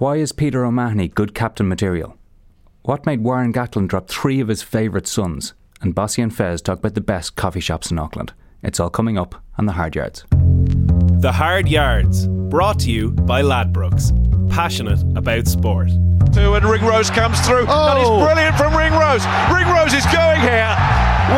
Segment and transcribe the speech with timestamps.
[0.00, 2.16] Why is Peter O'Mahony good captain material?
[2.84, 5.52] What made Warren Gatland drop three of his favourite sons?
[5.82, 8.32] And Bossy and Fez talk about the best coffee shops in Auckland.
[8.62, 10.24] It's all coming up on the Hard Yards.
[10.30, 14.10] The Hard Yards, brought to you by Ladbrokes,
[14.50, 15.90] passionate about sport.
[16.32, 17.66] Two and Ringrose comes through.
[17.66, 19.26] That is brilliant from Ringrose.
[19.52, 20.74] Ringrose is going here.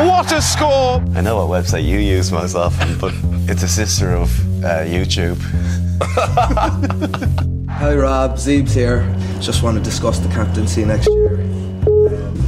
[0.06, 1.02] What a score!
[1.16, 3.12] I know what website you use most often, but
[3.50, 4.30] it's a sister of
[4.64, 5.40] uh, YouTube.
[7.82, 9.02] Hi Rob, Zeebs here.
[9.40, 11.36] Just want to discuss the captaincy next year.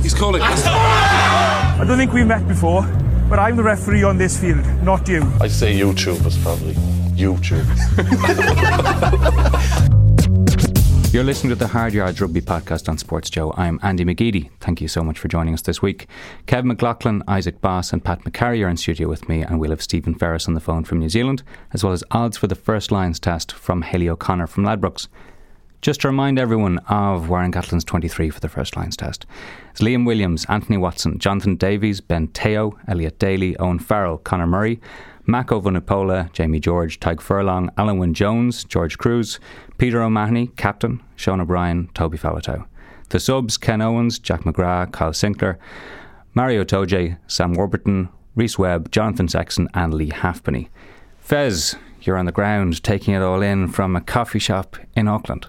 [0.00, 0.40] He's calling.
[0.40, 2.82] I don't think we've met before,
[3.28, 5.28] but I'm the referee on this field, not you.
[5.40, 6.74] I'd say YouTube is probably
[7.16, 7.66] YouTube.
[11.14, 13.54] You're listening to the Hard Yards Rugby podcast on Sports Joe.
[13.56, 14.50] I'm Andy McGeady.
[14.58, 16.08] Thank you so much for joining us this week.
[16.48, 19.80] Kev McLaughlin, Isaac Boss, and Pat McCarry are in studio with me, and we'll have
[19.80, 22.90] Stephen Ferris on the phone from New Zealand, as well as odds for the first
[22.90, 25.06] Lions test from Hayley O'Connor from Ladbrokes.
[25.82, 29.24] Just to remind everyone of Warren Gatland's 23 for the first Lions test.
[29.70, 34.80] It's Liam Williams, Anthony Watson, Jonathan Davies, Ben Te'o, Elliot Daly, Owen Farrell, Conor Murray,
[35.26, 39.38] Mako Vunipola, Jamie George, Tadhg Furlong, Alun Wyn Jones, George Kruis,
[39.78, 42.64] Peter O'Mahony, captain, Sean O'Brien, Toby Faletau.
[43.08, 45.56] The subs, Ken Owens, Jack McGrath, Kyle Sinckler,
[46.34, 50.68] Maro Itoje, Sam Warburton, Rhys Webb, Jonathan Sexton, and Leigh Halfpenny.
[51.18, 55.46] Fez, you're on the ground taking it all in from a coffee shop in Auckland.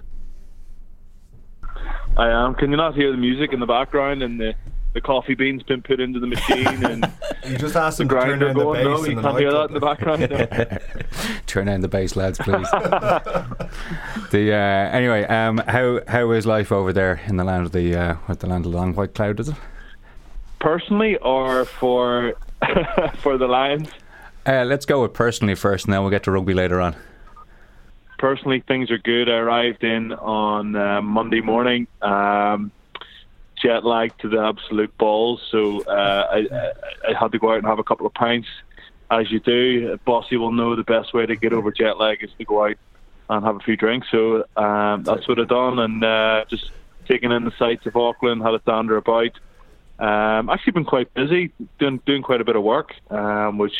[2.16, 2.54] I am.
[2.54, 4.54] Can you not hear the music in the background and the,
[4.94, 7.12] the coffee beans been put into the machine and
[7.46, 8.84] You just asked the him to turn grinder down the going?
[8.84, 10.22] bass No, you can't hear that in the background.
[11.46, 12.68] Turn down the bass, lads, please.
[14.30, 17.94] the uh, anyway, um, how how is life over there in the land of the
[17.94, 19.38] uh, what the land of the long white cloud?
[19.38, 19.56] Is it?
[20.58, 22.34] Personally, or for
[23.18, 23.88] for the Lions?
[24.46, 26.96] Uh, let's go with personally first, and then we'll get to rugby later on.
[28.18, 29.28] Personally, things are good.
[29.28, 31.86] I arrived in on uh, Monday morning.
[32.00, 32.72] Um,
[33.60, 36.72] jet lagged to the absolute balls, so uh, I, I,
[37.10, 38.48] I had to go out and have a couple of pints.
[39.10, 42.30] As you do, Bossy will know the best way to get over jet lag is
[42.38, 42.76] to go out
[43.28, 44.08] and have a few drinks.
[44.10, 46.70] So um, that's what I've done, and uh, just
[47.06, 49.38] taking in the sights of Auckland, had a dander about.
[49.98, 53.76] Um, actually, been quite busy, doing doing quite a bit of work, um, which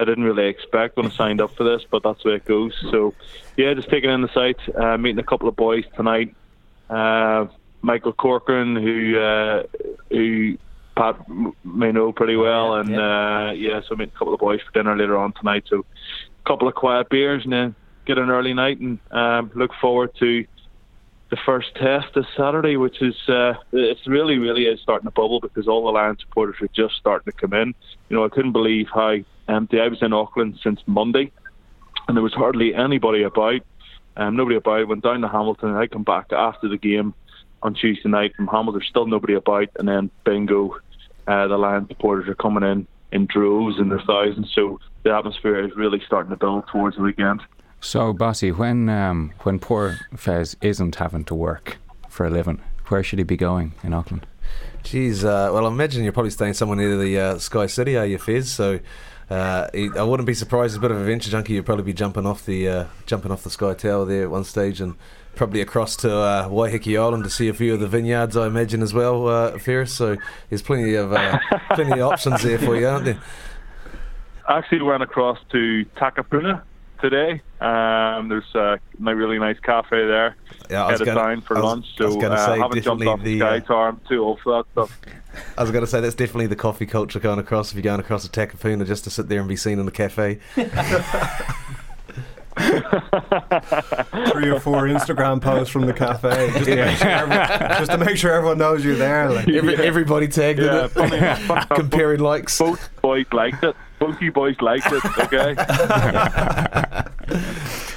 [0.00, 2.44] I didn't really expect when I signed up for this, but that's the way it
[2.44, 2.74] goes.
[2.90, 3.14] So,
[3.56, 6.34] yeah, just taking in the sights, uh, meeting a couple of boys tonight.
[6.90, 7.46] Uh,
[7.82, 9.64] Michael Corcoran, who uh,
[10.10, 10.58] who
[10.96, 11.16] Pat
[11.64, 14.96] may know pretty well, and uh, yeah, so meeting a couple of boys for dinner
[14.96, 15.64] later on tonight.
[15.68, 15.80] So,
[16.44, 20.10] a couple of quiet beers and then get an early night, and um, look forward
[20.18, 20.44] to
[21.30, 25.40] the first test this Saturday, which is uh, it's really really is starting to bubble
[25.40, 27.74] because all the Lions supporters are just starting to come in.
[28.10, 29.16] You know, I couldn't believe how
[29.48, 29.80] empty.
[29.80, 31.32] I was in Auckland since Monday,
[32.06, 33.62] and there was hardly anybody about.
[34.14, 34.88] Um, nobody about.
[34.88, 37.14] Went down to Hamilton, and I come back after the game
[37.62, 38.74] on Tuesday night from Hamilton.
[38.80, 40.76] There's still nobody about, and then bingo,
[41.26, 44.50] uh, the Lions supporters are coming in in droves in their thousands.
[44.54, 47.42] So the atmosphere is really starting to build towards the weekend.
[47.80, 51.78] So, Bossy, when um, when poor Fez isn't having to work
[52.08, 54.26] for a living, where should he be going in Auckland?
[54.84, 58.06] Jeez, uh, well, I imagine you're probably staying somewhere near the uh, Sky City, are
[58.06, 58.50] you, Fizz?
[58.52, 58.80] So
[59.30, 60.72] uh, he- I wouldn't be surprised.
[60.72, 63.32] As a bit of a venture junkie, you'd probably be jumping off the uh, jumping
[63.32, 64.94] off the Sky Tower there at one stage, and
[65.34, 68.36] probably across to uh, Waiheke Island to see a few of the vineyards.
[68.36, 69.94] I imagine as well, uh, Ferris.
[69.94, 70.16] So
[70.48, 71.38] there's plenty of uh,
[71.74, 73.22] plenty of options there for you, aren't there?
[74.48, 76.62] I actually went across to Takapuna
[77.00, 77.42] today.
[77.60, 80.36] Um, there's a really nice cafe there.
[80.70, 82.82] Yeah, I was gonna- down for I was- lunch, I so gonna uh, say haven't
[82.82, 83.88] jumped off the, the, sky uh, tower.
[83.88, 85.00] I'm too old for that stuff.
[85.56, 87.70] I was going to say that's definitely the coffee culture going across.
[87.70, 89.92] If you're going across to Takapuna just to sit there and be seen in the
[89.92, 90.40] cafe.
[92.56, 97.48] Three or four Instagram posts from the cafe, just to, make, sure everyone,
[97.78, 99.30] just to make sure everyone knows you're there.
[99.30, 99.48] Like.
[99.48, 102.58] Every, Everybody tagged Yeah, it, funny enough, funny enough, comparing likes.
[102.58, 103.74] Both boys liked it.
[103.98, 105.02] Both you boys liked it.
[105.18, 105.54] Okay.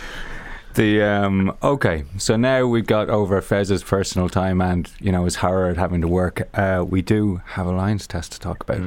[0.76, 5.38] The um, okay, so now we've got over Fez's personal time and you know his
[5.38, 6.50] horror at having to work.
[6.54, 8.82] Uh, we do have a Lions test to talk about,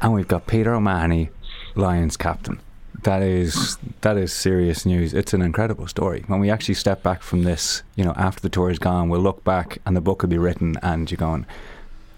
[0.00, 1.30] and we've got Peter O'Mahony,
[1.74, 2.60] Lions captain.
[3.02, 5.14] That is that is serious news.
[5.14, 6.24] It's an incredible story.
[6.26, 9.20] When we actually step back from this, you know, after the tour is gone, we'll
[9.20, 11.46] look back and the book will be written, and you're going,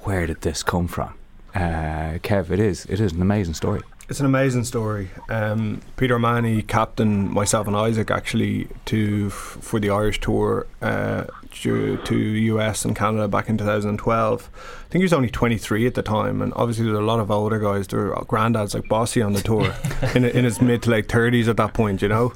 [0.00, 1.12] where did this come from?
[1.55, 3.82] Uh, Kev, it is it is an amazing story.
[4.11, 5.09] It's an amazing story.
[5.29, 12.17] Um, Peter O'Mahony, captain myself and Isaac actually to for the Irish tour uh, to
[12.17, 14.51] US and Canada back in 2012.
[14.53, 17.21] I think he was only 23 at the time, and obviously there were a lot
[17.21, 17.87] of older guys.
[17.87, 19.73] There were granddads like Bossy on the tour
[20.17, 22.33] in, in his mid to late 30s at that point, you know.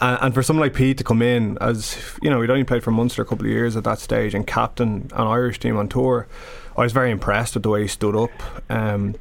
[0.00, 2.84] And, and, for someone like Pete to come in as you know, he'd only played
[2.84, 5.88] for Munster a couple of years at that stage and captain an Irish team on
[5.88, 6.28] tour.
[6.76, 8.30] I was very impressed with the way he stood up.
[8.68, 9.14] Um,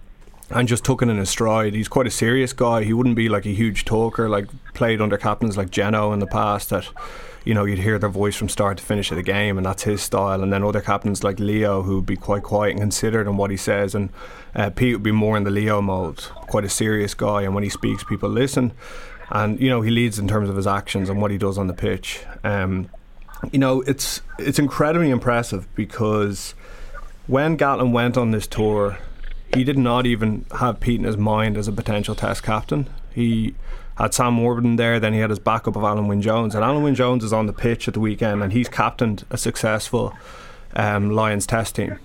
[0.53, 1.73] and just took it in his stride.
[1.73, 2.83] He's quite a serious guy.
[2.83, 6.27] He wouldn't be like a huge talker, like played under captains like Geno in the
[6.27, 6.87] past that
[7.45, 9.83] you know, you'd hear their voice from start to finish of the game, and that's
[9.83, 10.41] his style.
[10.41, 13.51] And then other captains like Leo, who would be quite quiet and considered in what
[13.51, 14.09] he says, and
[14.55, 17.41] uh, Pete would be more in the Leo mode, quite a serious guy.
[17.41, 18.71] And when he speaks, people listen.
[19.29, 21.67] And you know, he leads in terms of his actions and what he does on
[21.67, 22.23] the pitch.
[22.43, 22.89] Um,
[23.51, 26.55] you know, it's it's incredibly impressive because
[27.27, 28.99] when Gatland went on this tour
[29.53, 32.89] he did not even have Pete in his mind as a potential test captain.
[33.13, 33.55] He
[33.97, 36.55] had Sam Warburton there, then he had his backup of Alun Wyn Jones.
[36.55, 39.37] And Alun Wyn Jones is on the pitch at the weekend and he's captained a
[39.37, 40.15] successful
[40.75, 41.99] um, Lions test team.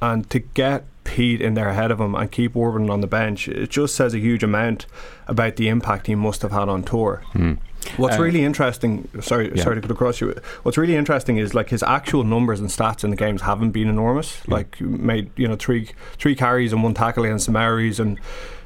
[0.00, 3.48] And to get Pete in there ahead of him and keep Warburton on the bench,
[3.48, 4.86] it just says a huge amount
[5.26, 7.22] about the impact he must have had on tour.
[7.34, 7.58] Mm.
[7.96, 9.62] What's um, really interesting, sorry, yeah.
[9.62, 10.34] sorry to cut across you.
[10.62, 13.88] What's really interesting is like his actual numbers and stats in the games haven't been
[13.88, 14.40] enormous.
[14.46, 14.54] Yeah.
[14.54, 18.18] Like made you know three three carries and one tackle against the Maoris, and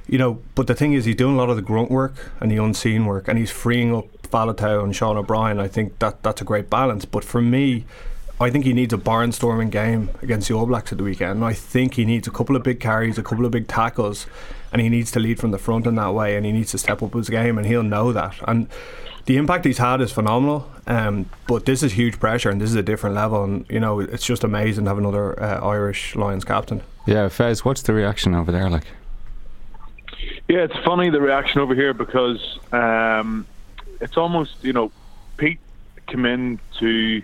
[0.07, 0.41] you know.
[0.55, 3.07] But the thing is, he's doing a lot of the grunt work and the unseen
[3.07, 5.59] work, and he's freeing up Faletau and Sean O'Brien.
[5.59, 7.05] I think that that's a great balance.
[7.05, 7.85] But for me,
[8.39, 11.43] I think he needs a barnstorming game against the All Blacks at the weekend.
[11.43, 14.27] I think he needs a couple of big carries, a couple of big tackles,
[14.73, 16.37] and he needs to lead from the front in that way.
[16.37, 18.35] And he needs to step up his game, and he'll know that.
[18.47, 18.69] And
[19.25, 20.71] the impact he's had is phenomenal.
[20.87, 23.43] Um, but this is huge pressure, and this is a different level.
[23.43, 26.83] And you know, it's just amazing to have another uh, Irish Lions captain.
[27.07, 28.87] Yeah, Fez, what's the reaction over there like?
[30.49, 33.47] Yeah, it's funny the reaction over here because um,
[34.01, 34.93] it's almost you know
[35.39, 35.59] Pete
[36.07, 37.23] came in to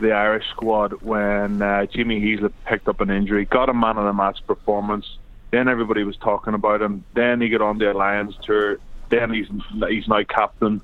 [0.00, 4.04] the Irish squad when uh, Jamie Heaslip picked up an injury, got a man of
[4.04, 5.06] the match performance.
[5.50, 7.04] Then everybody was talking about him.
[7.14, 8.78] Then he got on the Lions tour.
[9.08, 9.48] Then he's
[9.88, 10.82] he's now captain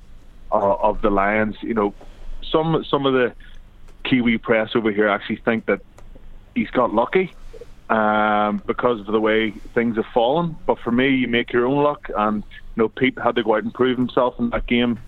[0.51, 1.55] uh, of the Lions.
[1.61, 1.93] You know,
[2.51, 3.33] some some of the
[4.03, 5.81] Kiwi press over here actually think that
[6.55, 7.33] he's got lucky
[7.89, 10.55] um, because of the way things have fallen.
[10.65, 12.43] But for me, you make your own luck, and
[12.75, 14.99] you know Pete had to go out and prove himself in that game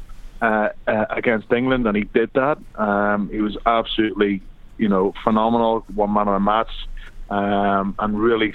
[0.42, 2.58] uh, uh, against England, and he did that.
[2.76, 4.42] Um, he was absolutely,
[4.78, 6.72] you know, phenomenal, one man of the match,
[7.30, 8.54] um, and really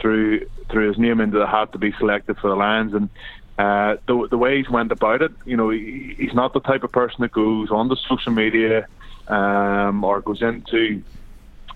[0.00, 2.94] threw threw his name into the hat to be selected for the Lions.
[2.94, 3.10] And
[3.58, 6.82] uh, the the way he's went about it, you know, he, he's not the type
[6.82, 8.86] of person that goes on the social media
[9.28, 11.02] um, or goes into,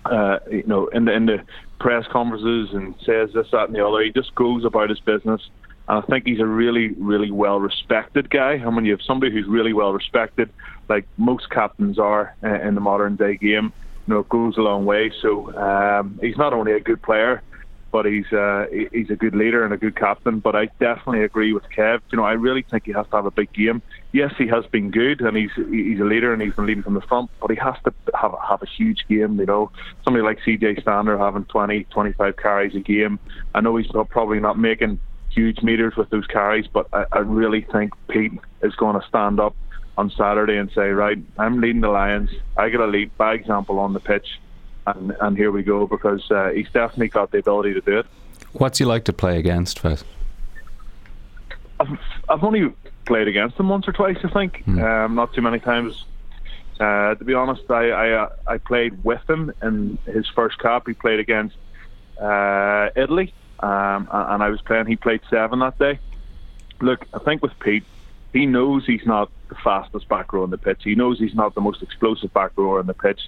[0.05, 1.43] uh, you know, in the in the
[1.79, 4.01] press conferences and says this, that, and the other.
[4.01, 5.41] He just goes about his business
[5.87, 8.53] and I think he's a really, really well respected guy.
[8.53, 10.49] And when you have somebody who's really well respected,
[10.89, 13.71] like most captains are in the modern day game,
[14.07, 15.11] you know, it goes a long way.
[15.21, 17.41] So um, he's not only a good player,
[17.91, 20.39] but he's uh, he's a good leader and a good captain.
[20.39, 22.01] But I definitely agree with Kev.
[22.11, 23.81] You know, I really think he has to have a big game.
[24.11, 26.95] Yes, he has been good and he's he's a leader and he's been leading from
[26.95, 29.39] the front, but he has to have have a huge game.
[29.39, 29.71] You know,
[30.03, 33.19] somebody like CJ Stander having 20, 25 carries a game.
[33.55, 34.99] I know he's probably not making
[35.37, 39.39] huge meters with those carries, but I, I really think Pete is going to stand
[39.39, 39.55] up
[39.95, 42.31] on Saturday and say, right, I'm leading the Lions.
[42.57, 44.27] I got to lead by example on the pitch,
[44.87, 48.07] and and here we go because uh, he's definitely got the ability to do it.
[48.53, 50.03] What's he like to play against, Fez?
[51.79, 52.73] I've, I've only
[53.05, 54.63] played against him once or twice, I think.
[54.63, 54.79] Hmm.
[54.79, 56.05] Um, not too many times.
[56.79, 60.87] Uh, to be honest, I I, uh, I played with him in his first cap.
[60.87, 61.57] He played against
[62.19, 64.85] uh, Italy um, and I was playing.
[64.85, 65.99] He played seven that day.
[66.79, 67.83] Look, I think with Pete,
[68.33, 70.81] he knows he's not the fastest back row on the pitch.
[70.83, 73.21] He knows he's not the most explosive back row on the pitch.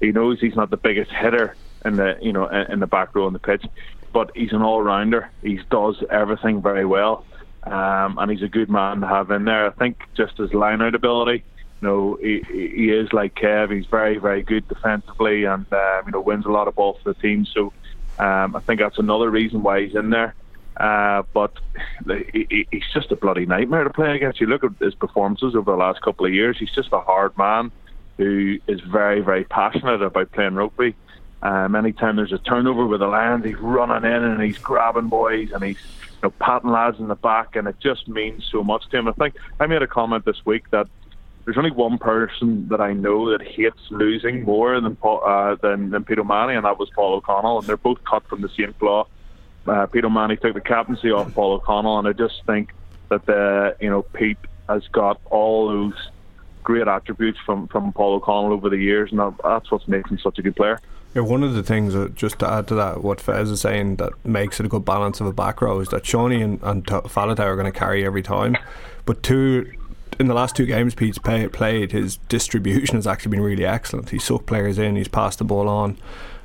[0.00, 3.26] He knows he's not the biggest hitter in the you know in the back row
[3.26, 3.64] on the pitch.
[4.12, 5.30] But he's an all rounder.
[5.42, 7.24] He does everything very well,
[7.62, 9.66] um, and he's a good man to have in there.
[9.66, 11.44] I think just his line out ability.
[11.80, 13.74] You know, he, he is like Kev.
[13.74, 17.12] He's very, very good defensively, and um, you know wins a lot of balls for
[17.12, 17.46] the team.
[17.46, 17.72] So
[18.20, 20.34] um, I think that's another reason why he's in there.
[20.76, 21.52] Uh, but
[22.32, 24.40] he, he's just a bloody nightmare to play against.
[24.40, 26.58] You look at his performances over the last couple of years.
[26.58, 27.72] He's just a hard man
[28.18, 30.94] who is very, very passionate about playing rugby.
[31.42, 35.50] Um, anytime there's a turnover with the Lions, he's running in and he's grabbing boys
[35.52, 38.86] and he's you know patting lads in the back, and it just means so much
[38.90, 39.08] to him.
[39.08, 40.86] I think I made a comment this week that
[41.50, 46.04] there's only one person that I know that hates losing more than uh, than, than
[46.04, 49.08] Peter O'Mahony, and that was Paul O'Connell, and they're both cut from the same cloth.
[49.66, 52.72] uh, Peter O'Mahony took the captaincy off Paul O'Connell, and I just think
[53.08, 54.38] that the you know Pete
[54.68, 56.10] has got all those
[56.62, 60.20] great attributes from from Paul O'Connell over the years, and that, that's what makes him
[60.22, 60.78] such a good player.
[61.16, 63.96] Yeah, one of the things, uh, just to add to that, what Fez is saying
[63.96, 66.88] that makes it a good balance of a back row is that Seanie and, and
[67.40, 68.56] are going to carry every time.
[69.04, 69.68] But two,
[70.20, 74.10] in the last two games Pete's played, his distribution has actually been really excellent.
[74.10, 75.98] He's sucked players in, he's passed the ball on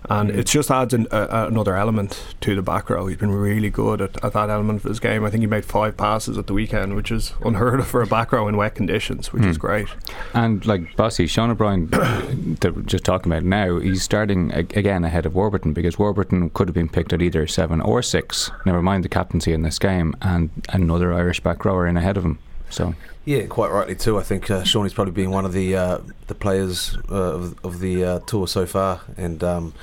[0.10, 0.38] and mm.
[0.38, 3.08] it just adds an, uh, another element to the back row.
[3.08, 5.24] He's been really good at, at, that element of his game.
[5.25, 8.08] I think he made five passes at the weekend, which is unheard of for a
[8.08, 9.50] back row in wet conditions, which mm.
[9.50, 9.88] is great.
[10.34, 15.36] And like Bossy, Sean O'Brien, that just talking about now, he's starting again ahead of
[15.36, 18.51] Warburton because Warburton could have been picked at either seven or six.
[18.65, 22.25] Never mind the captaincy in this game, and another Irish back rower in ahead of
[22.25, 22.39] him.
[22.70, 24.17] So yeah, quite rightly too.
[24.20, 27.79] I think uh, Seanie's probably been one of the uh, the players uh, of, of
[27.79, 29.74] the uh, tour so far, and um,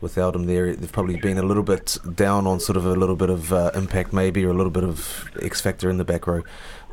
[0.00, 3.16] without him there, they've probably been a little bit down on sort of a little
[3.16, 6.26] bit of uh, impact, maybe, or a little bit of X factor in the back
[6.26, 6.42] row.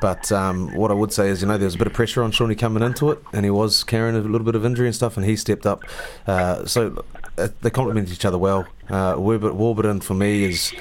[0.01, 2.21] But um, what I would say is, you know, there was a bit of pressure
[2.21, 4.95] on Seanie coming into it, and he was carrying a little bit of injury and
[4.95, 5.83] stuff, and he stepped up.
[6.27, 7.03] Uh, so
[7.37, 8.67] uh, they complement each other well.
[8.89, 10.73] Uh, Warburton, for me, is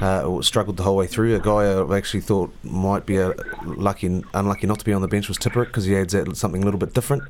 [0.00, 1.36] uh, struggled the whole way through.
[1.36, 5.08] A guy I actually thought might be a lucky, unlucky not to be on the
[5.08, 7.22] bench was Tipuric because he adds that something a little bit different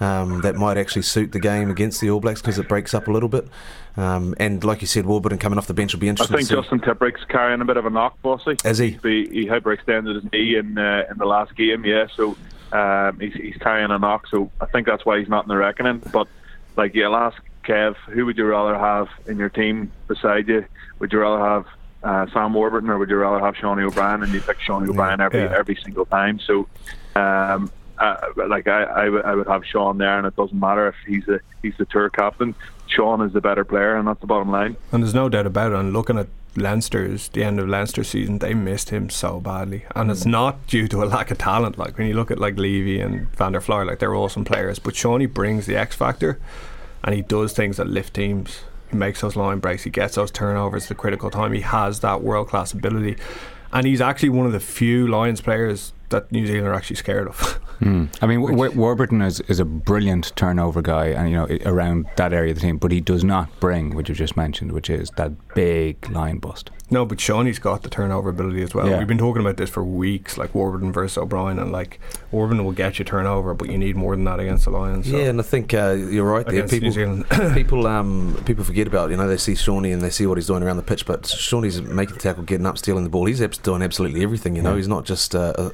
[0.00, 3.08] um, that might actually suit the game against the All Blacks because it breaks up
[3.08, 3.48] a little bit.
[3.96, 6.36] Um, and like you said, Warburton coming off the bench will be interesting.
[6.36, 8.56] I think Justin Tipuric's carrying a bit of a knock, bossy.
[8.64, 8.98] Is he?
[9.02, 12.06] He, he hyperextended his knee in uh, in the last game, yeah.
[12.14, 12.36] So
[12.72, 14.28] um, he's, he's carrying a knock.
[14.28, 16.00] So I think that's why he's not in the reckoning.
[16.12, 16.28] But
[16.76, 20.64] like you'll ask Kev, who would you rather have in your team beside you?
[20.98, 21.66] Would you rather have
[22.02, 24.22] uh, Sam Warburton or would you rather have Seanie O'Brien?
[24.22, 25.54] And you pick Seanie O'Brien every yeah.
[25.56, 26.38] every single time.
[26.40, 26.68] So,
[27.14, 28.16] um, uh,
[28.48, 31.26] like I, I, w- I would have Sean there, and it doesn't matter if he's
[31.28, 32.54] a he's the tour captain.
[32.88, 34.76] Sean is the better player, and that's the bottom line.
[34.90, 35.78] And there's no doubt about it.
[35.78, 36.26] And looking at
[36.56, 40.88] Leinster's the end of Leinster season, they missed him so badly, and it's not due
[40.88, 41.78] to a lack of talent.
[41.78, 44.78] Like when you look at like Leavy and Van der Flier, like they're awesome players,
[44.78, 46.40] but Seanie brings the X factor
[47.04, 48.60] and he does things that lift teams.
[48.90, 49.84] He makes those line breaks.
[49.84, 51.52] He gets those turnovers at the critical time.
[51.52, 53.16] He has that world class ability,
[53.72, 57.28] and he's actually one of the few Lions players that New Zealand are actually scared
[57.28, 57.58] of.
[57.82, 58.16] Mm.
[58.22, 62.32] I mean, w- Warburton is, is a brilliant turnover guy, and you know around that
[62.32, 65.10] area of the team, but he does not bring what you just mentioned, which is
[65.16, 66.70] that big line bust.
[66.92, 68.86] No, but Seanie's got the turnover ability as well.
[68.86, 68.98] Yeah.
[68.98, 71.98] We've been talking about this for weeks, like Warburton versus O'Brien, and like
[72.30, 75.08] Warburton will get you turnover, but you need more than that against the Lions.
[75.08, 75.16] So.
[75.16, 76.68] Yeah, and I think uh, you're right there.
[76.68, 80.36] People, people, um, people forget about you know they see Seanie and they see what
[80.36, 83.24] he's doing around the pitch, but Seanie's making the tackle, getting up, stealing the ball.
[83.24, 84.54] He's doing absolutely everything.
[84.54, 84.76] You know, yeah.
[84.76, 85.70] he's not just uh,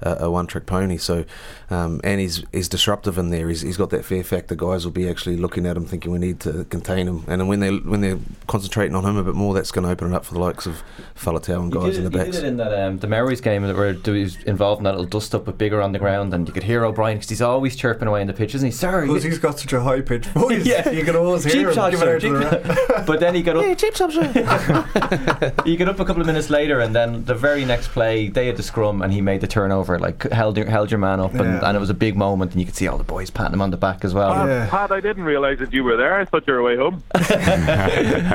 [0.00, 0.96] a, a, one-trick pony.
[0.96, 1.24] So,
[1.70, 3.48] um, and he's he's disruptive in there.
[3.48, 4.54] He's, he's got that fear factor.
[4.54, 7.58] Guys will be actually looking at him, thinking we need to contain him, and when
[7.58, 10.24] they when they're concentrating on him a bit more, that's going to open it up
[10.24, 10.82] for the likes of
[11.16, 12.26] Faletau and guys in the back.
[12.26, 14.92] He did it in that um, the Maoris game where he was involved in that
[14.92, 17.42] little dust up with bigger on the ground, and you could hear O'Brien because he's
[17.42, 18.72] always chirping away in the pitch, isn't he?
[18.72, 20.66] Sorry, because he's got such a high pitch voice.
[20.66, 21.74] yeah, you can always hear cheap him.
[21.74, 22.32] Shot, cheap
[23.06, 23.64] but then he got up.
[23.64, 24.12] Hey, cheap shot,
[25.64, 28.46] he got up a couple of minutes later, and then the very next play, they
[28.46, 31.32] had the scrum, and he made the turnover, like held your, held your man up,
[31.32, 31.68] and, yeah.
[31.68, 33.62] and it was a big moment, and you could see all the boys patting him
[33.62, 34.34] on the back as well.
[34.34, 34.68] Pat, yeah.
[34.68, 36.14] Pat I didn't realise that you were there.
[36.14, 37.02] I thought you were away home.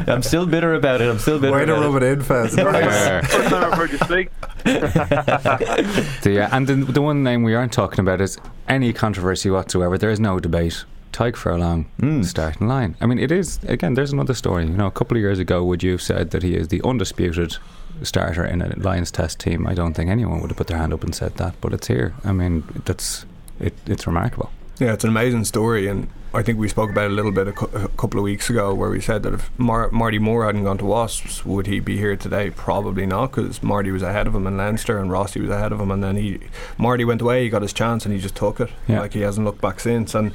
[0.07, 1.09] I'm still bitter about it.
[1.09, 1.53] I'm still bitter.
[1.53, 2.55] Way to rub it in, Fez.
[2.55, 4.29] First time I've heard you speak.
[6.21, 8.37] so yeah, and the, the one name we aren't talking about is
[8.67, 9.97] any controversy whatsoever.
[9.97, 10.85] There is no debate.
[11.11, 12.23] Tyke Tadhg Furlong mm.
[12.25, 12.95] starting line.
[13.01, 13.95] I mean, it is again.
[13.95, 14.65] There's another story.
[14.65, 16.81] You know, a couple of years ago, would you have said that he is the
[16.83, 17.57] undisputed
[18.03, 19.65] starter in a Lions Test team?
[19.65, 21.87] I don't think anyone would have put their hand up and said that, but it's
[21.87, 22.13] here.
[22.23, 23.25] I mean, that's
[23.59, 24.51] it, it's remarkable.
[24.79, 27.47] Yeah, it's an amazing story, and I think we spoke about it a little bit
[27.47, 30.45] a, cu- a couple of weeks ago, where we said that if Mar- Marty Moore
[30.45, 32.51] hadn't gone to Wasps, would he be here today?
[32.51, 35.79] Probably not, because Marty was ahead of him in Leinster, and Rossi was ahead of
[35.79, 36.39] him, and then he
[36.77, 38.69] Marty went away, he got his chance, and he just took it.
[38.87, 38.99] Yeah.
[39.01, 40.31] Like he hasn't looked back since, and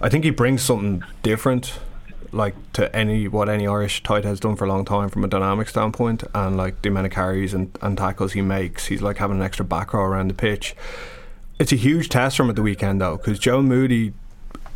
[0.00, 1.78] I think he brings something different
[2.32, 5.26] like to any what any Irish tight has done for a long time from a
[5.26, 9.16] dynamic standpoint and like the amount of carries and, and tackles he makes he's like
[9.16, 10.76] having an extra back row around the pitch
[11.60, 14.14] it's a huge test from at the weekend though, because Joe Moody,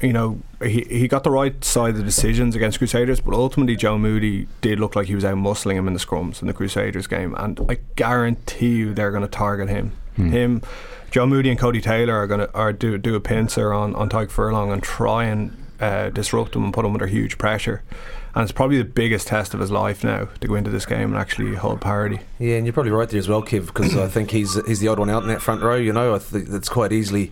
[0.00, 3.74] you know, he he got the right side of the decisions against Crusaders, but ultimately
[3.74, 6.52] Joe Moody did look like he was out muscling him in the scrums in the
[6.52, 9.92] Crusaders game, and I guarantee you they're going to target him.
[10.16, 10.30] Hmm.
[10.30, 10.62] Him,
[11.10, 14.10] Joe Moody and Codie Taylor are going to are do do a pincer on on
[14.10, 17.82] Tadhg Furlong and try and uh, disrupt him and put him under huge pressure
[18.34, 21.12] and it's probably the biggest test of his life now to go into this game
[21.12, 22.18] and actually hold parity.
[22.38, 24.88] Yeah, and you're probably right there as well, Kev, because I think he's he's the
[24.88, 25.76] odd one out in that front row.
[25.76, 27.30] You know, I think quite easily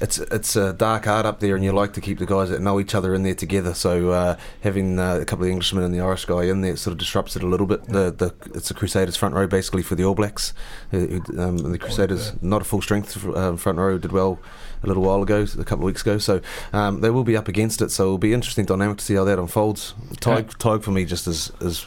[0.00, 2.62] it's it's a dark art up there, and you like to keep the guys that
[2.62, 3.74] know each other in there together.
[3.74, 6.92] So uh, having uh, a couple of Englishmen and the Irish guy in there sort
[6.92, 7.84] of disrupts it a little bit.
[7.84, 10.54] The, the it's the Crusaders front row basically for the All Blacks.
[10.92, 14.38] Uh, um, the Crusaders not a full strength uh, front row did well
[14.82, 16.18] a little while ago, a couple of weeks ago.
[16.18, 16.40] So
[16.72, 17.90] um, they will be up against it.
[17.90, 19.94] So it'll be interesting dynamic to see how that unfolds.
[20.14, 21.86] Tadhg, Tadhg for me just as as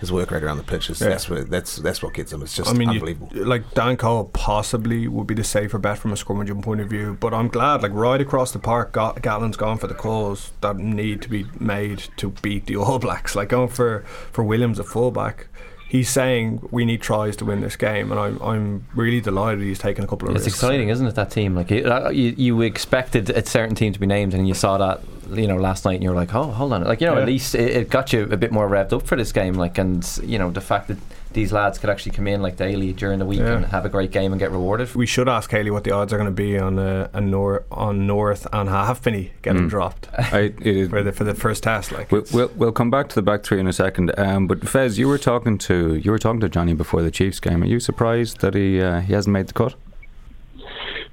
[0.00, 1.10] his work rate around the pitch is Yeah.
[1.10, 2.42] that's what that's that's what gets him.
[2.42, 3.30] It's just I mean, you- unbelievable.
[3.46, 7.16] like Dan Cole possibly would be the safer bet from a scrummaging point of view,
[7.20, 10.76] but I'm glad, like right across the park, Gat- Gatland's gone for the calls that
[10.76, 13.34] need to be made to beat the All Blacks.
[13.34, 15.46] Like going for for Williams at fullback,
[15.94, 19.78] he's saying we need tries to win this game, and I'm I'm really delighted he's
[19.78, 20.48] taken a couple of risks.
[20.48, 20.64] It's risks.
[20.64, 21.14] exciting, isn't it?
[21.14, 24.48] That team, like you, uh, you, you expected a certain team to be named, and
[24.48, 25.00] you saw that,
[25.32, 27.20] you know, last night, and you were like, oh, hold on, like you know, Yeah.
[27.22, 29.78] at least it, it got you a bit more revved up for this game, like,
[29.78, 30.98] and you know, the fact that
[31.34, 33.56] these lads could actually come in like daily during the week Yeah.
[33.56, 34.94] and have a great game and get rewarded.
[34.94, 37.64] We should ask Haley what the odds are going to be on uh, a nor-
[37.70, 39.70] on North and Halfpenny getting Mm.
[39.70, 41.92] dropped I, it, for the for the first test.
[41.92, 44.12] Like, We'll, we'll, we'll come back to the back three in a second.
[44.18, 47.40] Um, but Fez, you were talking to you were talking to Johnny before the Chiefs
[47.40, 47.62] game.
[47.62, 49.74] Are you surprised that he uh, he hasn't made the cut?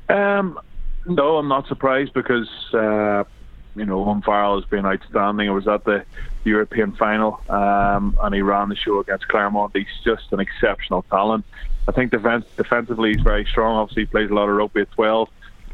[0.10, 0.60] Um,
[1.06, 3.24] no, I'm not surprised because uh,
[3.76, 5.50] you know Owen Farrell has been outstanding.
[5.50, 6.04] I was at the
[6.44, 9.76] European final um, and he ran the show against Clermont.
[9.76, 11.46] He's just an exceptional talent.
[11.88, 13.78] I think defense, defensively he's very strong.
[13.78, 15.30] Obviously, he plays a lot of rugby at 12.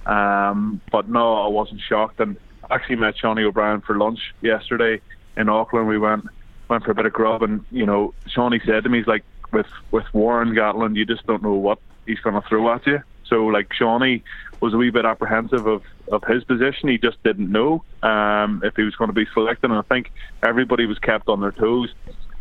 [0.05, 2.19] Um, but no, I wasn't shocked.
[2.19, 2.37] And
[2.71, 5.01] actually met Johnny O'Brien for lunch yesterday
[5.35, 5.87] in Auckland.
[5.87, 6.25] We went
[6.69, 9.23] went for a bit of grub, and you know, Seanie said to me, he's like,
[9.51, 13.01] with with Warren Gatland, you just don't know what he's going to throw at you.
[13.25, 14.23] So like Seanie
[14.61, 16.89] was a wee bit apprehensive of, of his position.
[16.89, 20.11] He just didn't know um, if he was going to be selected, and I think
[20.43, 21.93] everybody was kept on their toes.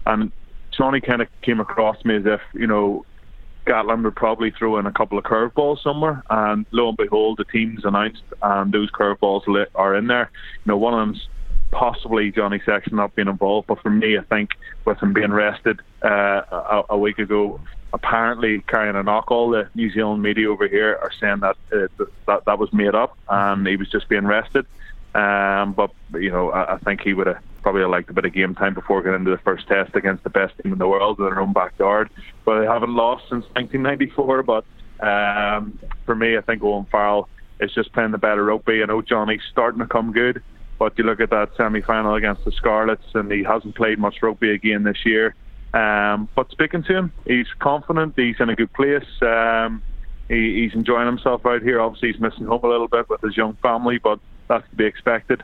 [0.07, 0.31] And
[0.79, 3.05] Seanie kind of came across me as if you know
[3.67, 7.45] Gatland would probably throw in a couple of curveballs somewhere, and lo and behold, the
[7.45, 9.43] team's announced, and those curveballs
[9.75, 10.31] are in there.
[10.65, 11.29] You know, one of them's
[11.73, 14.51] possibly Johnny Sexton not being involved, but for me, I think
[14.85, 17.61] with him being rested uh, a, a week ago,
[17.97, 22.05] apparently carrying a knock, all the New Zealand media over here are saying that uh,
[22.27, 24.67] that that was made up, and he was just being rested.
[25.15, 28.35] Um, but you know, I, I think he would have probably liked a bit of
[28.35, 31.19] game time before getting into the first test against the best team in the world
[31.19, 32.11] in their own backyard.
[32.45, 34.43] But they haven't lost since 1994.
[34.43, 34.65] But
[35.01, 37.29] um, for me, I think Owen Farrell
[37.61, 38.83] is just playing the better rugby.
[38.83, 40.43] I know Johnny's starting to come good,
[40.79, 44.51] but you look at that semi-final against the Scarlets, and he hasn't played much rugby
[44.51, 45.35] again this year.
[45.77, 48.15] Um, but speaking to him, he's confident.
[48.17, 49.05] He's in a good place.
[49.21, 49.83] Um,
[50.27, 51.83] he, he's enjoying himself out here.
[51.83, 54.87] Obviously, he's missing home a little bit with his young family, but that's to be
[54.87, 55.43] expected.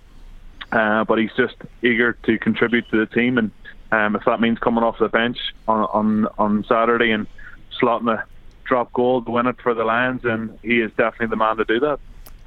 [0.71, 3.51] Uh, but he's just eager to contribute to the team, and
[3.90, 5.37] um, if that means coming off the bench
[5.68, 7.27] on on, on Saturday and
[7.79, 8.25] slotting a
[8.64, 11.66] drop goal to win it for the Lions, then he is definitely the man to
[11.66, 12.01] do that.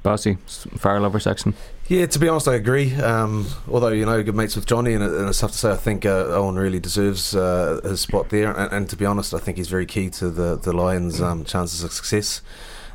[0.06, 0.38] Bossy,
[0.78, 1.54] Farrell over Sexton.
[1.88, 2.94] Yeah, to be honest, I agree.
[2.94, 5.72] Um, although you know, good mates with Johnny, and, and it's tough to say.
[5.72, 8.52] I think uh, Owen really deserves uh, his spot there.
[8.52, 11.44] And, and to be honest, I think he's very key to the the Lions' um,
[11.44, 12.40] chances of success.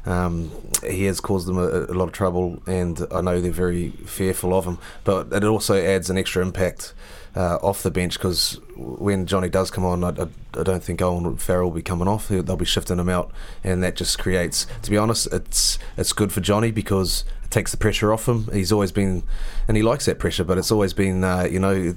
[0.05, 0.51] Um,
[0.87, 4.53] he has caused them a, a lot of trouble, and I know they're very fearful
[4.53, 4.77] of him.
[5.03, 6.93] But it also adds an extra impact
[7.35, 10.27] uh, off the bench because when Johnny does come on, I, I,
[10.59, 12.27] I don't think Owen Farrell will be coming off.
[12.27, 13.31] They'll be shifting him out,
[13.63, 14.67] and that just creates.
[14.83, 18.49] To be honest, it's it's good for Johnny because it takes the pressure off him.
[18.51, 19.23] He's always been,
[19.67, 21.95] and he likes that pressure, but it's always been, uh, you know.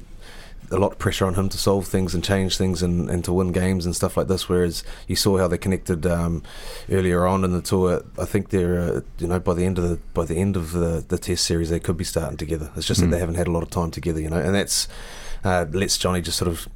[0.70, 3.35] A lot of pressure on him to solve things and change things and, and to
[3.35, 4.49] win games and stuff like this.
[4.49, 6.42] Whereas you saw how they connected um,
[6.90, 8.03] earlier on in the tour.
[8.18, 10.73] I think they're, uh, you know, by the end of the by the end of
[10.73, 12.70] the, the Test series, they could be starting together.
[12.77, 13.05] It's just Mm.
[13.05, 14.88] that they haven't had a lot of time together, you know, and that's
[15.45, 16.69] uh, lets Johnny just sort of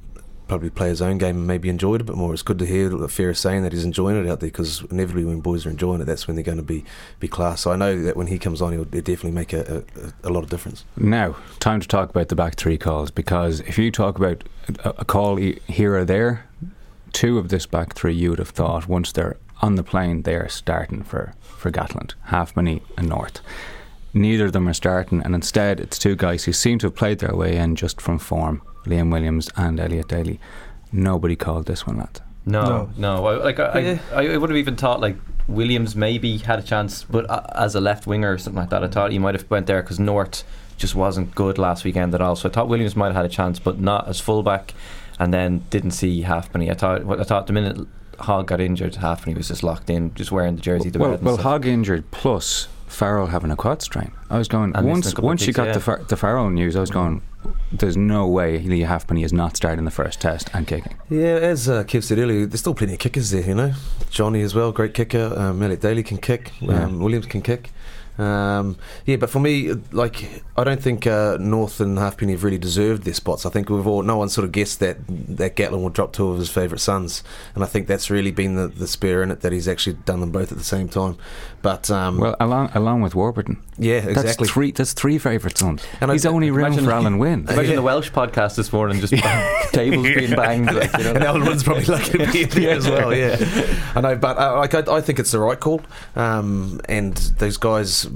[0.48, 2.32] probably play his own game and maybe enjoy it a bit more.
[2.32, 5.40] It's good to hear Ferris saying that he's enjoying it out there because inevitably when
[5.40, 6.84] boys are enjoying it, that's when they're going to be
[7.20, 7.60] be class.
[7.60, 9.84] So I know that when he comes on, he'll, definitely make a,
[10.24, 10.84] a, a lot of difference.
[10.96, 14.42] Now, time to talk about the back three calls because if you talk about
[14.84, 16.46] a, a call here or there,
[17.12, 20.34] two of this back three you would have thought once they're on the plane, they
[20.34, 23.40] are starting for, for Gatland, Halfpenny and North.
[24.14, 27.18] Neither of them are starting, and instead it's two guys who seem to have played
[27.18, 30.40] their way in just from form Liam Williams and Elliot Daly.
[30.92, 32.20] Nobody called this one, lad.
[32.46, 33.26] No, no.
[33.26, 33.98] I, like I, Yeah.
[34.12, 35.16] I, I would have even thought like
[35.46, 38.82] Williams maybe had a chance, but uh, as a left winger or something like that,
[38.82, 40.44] I thought he might have went there because North
[40.78, 42.36] just wasn't good last weekend at all.
[42.36, 44.72] So I thought Williams might have had a chance, but not as fullback.
[45.20, 46.70] And then didn't see Halfpenny.
[46.70, 47.86] I thought I thought the minute
[48.20, 50.90] Hogg got injured, Halfpenny was just locked in, just wearing the jersey.
[50.90, 51.36] The well, red and well.
[51.38, 54.12] Hogg injured plus Farrell having a quad strain.
[54.30, 55.72] I was going And once a couple of once you got yeah.
[55.74, 56.76] the Far- the Farrell news.
[56.76, 57.22] I was going.
[57.70, 60.96] There's no way Leigh Halfpenny is not starting the first test and kicking.
[61.08, 63.72] Yeah, as uh, Kev said earlier, there's still plenty of kickers there, you know.
[64.10, 65.32] Johnny as well, great kicker.
[65.36, 66.52] Um, Elliot Daly can kick.
[66.60, 66.84] Yeah.
[66.84, 67.70] Um, Williams can kick.
[68.18, 68.76] Um,
[69.06, 73.04] yeah, but for me, like I don't think uh, North and Halfpenny have really deserved
[73.04, 73.46] their spots.
[73.46, 76.28] I think we've all no one sort of guessed that that Gatland would drop two
[76.28, 77.22] of his favourite sons,
[77.54, 80.20] and I think that's really been the, the spare in it that he's actually done
[80.20, 81.16] them both at the same time.
[81.62, 84.22] But um, well, along along with Warburton, yeah, exactly.
[84.22, 84.72] That's three.
[84.72, 85.84] That's three favourite sons.
[86.00, 87.46] And he's I, only room for Alun Wyn.
[87.48, 87.76] Imagine yeah.
[87.76, 89.12] the Welsh podcast this morning, just
[89.72, 90.72] tables being banged.
[90.72, 91.12] Like, you know.
[91.12, 93.14] And Alun Wyn's probably lucky to be there as well.
[93.14, 93.36] Yeah,
[93.94, 95.80] I know, but uh, like I, I, think it's the right call.
[96.16, 98.07] Um, and those guys,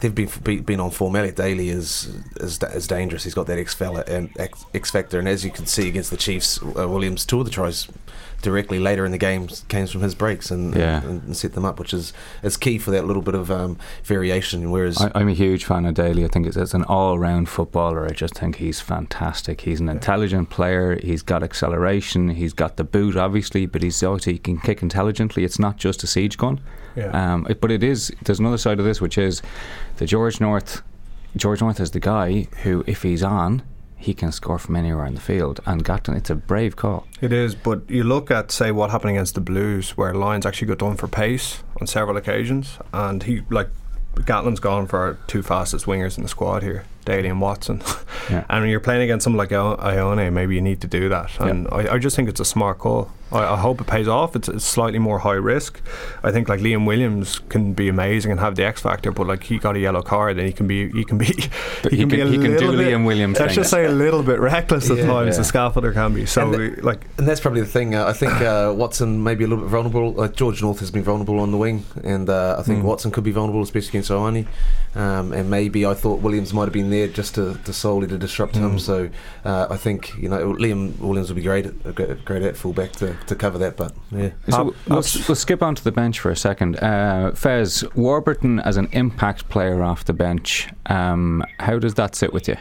[0.00, 1.16] they've been been on form.
[1.16, 3.24] Elliot Daly is is, is dangerous.
[3.24, 6.62] He's got that X and X factor, and as you can see against the Chiefs,
[6.62, 7.88] uh, Williams two of the tries
[8.42, 11.02] directly later in the game came from his breaks and, yeah.
[11.02, 13.78] and, and, set them up, which is is key for that little bit of um,
[14.04, 14.70] variation.
[14.70, 16.24] Whereas I, am a huge fan of Daly.
[16.24, 18.06] I think it's, it's an all round footballer.
[18.06, 19.62] I just think he's fantastic.
[19.62, 20.98] He's an intelligent player.
[21.02, 22.30] He's got acceleration.
[22.30, 25.44] He's got the boot, obviously, but he's also he can kick intelligently.
[25.44, 26.60] It's not just a siege gun.
[26.94, 27.10] Yeah.
[27.10, 28.12] Um, it, but it is.
[28.22, 29.42] There's another side of this, which is
[29.96, 30.82] the George North.
[31.36, 33.62] George North is the guy who, if he's on,
[33.96, 35.60] he can score from anywhere in the field.
[35.66, 37.06] And Gatland, it's a brave call.
[37.20, 40.68] It is, but you look at say what happened against the Blues, where Lyons actually
[40.68, 43.68] got done for pace on several occasions, and he like
[44.14, 46.84] Gatland's gone for two fastest wingers in the squad here.
[47.06, 47.82] Daly and Watson.
[48.30, 48.44] Yeah.
[48.48, 51.38] and when you're playing against someone like Ioane, maybe you need to do that.
[51.38, 51.76] And yeah.
[51.76, 53.12] I, I, just think it's a smart call.
[53.30, 54.34] I, I hope it pays off.
[54.34, 55.80] It's, it's, slightly more high risk.
[56.24, 59.44] I think like Liam Williams can be amazing and have the X factor, but like
[59.44, 61.32] he got a yellow card and he can be he can be he,
[61.90, 63.38] he can, be a he can do bit, Liam Williams.
[63.38, 65.36] Let's just say a little bit reckless at yeah, times.
[65.36, 67.04] The scaffolder can be so and the, like.
[67.18, 67.94] And that's probably the thing.
[67.94, 70.12] Uh, I think uh, Watson may be a little bit vulnerable.
[70.12, 72.84] Like George North has been vulnerable on the wing, and uh, I think mm.
[72.84, 74.46] Watson could be vulnerable, especially against Ioane.
[74.96, 78.18] Um, and maybe I thought Williams might have been there just to, to solely to
[78.18, 78.60] disrupt mm.
[78.60, 78.78] him.
[78.78, 79.10] So
[79.44, 83.16] uh, I think you know Liam Williams will be great at, great at fullback to,
[83.26, 83.76] to cover that.
[83.76, 86.76] But yeah, so we'll, we'll, skip on to the bench for a second.
[86.76, 90.68] Uh, Fez Warburton as an impact player off the bench.
[90.86, 92.56] Um, how does that sit with you?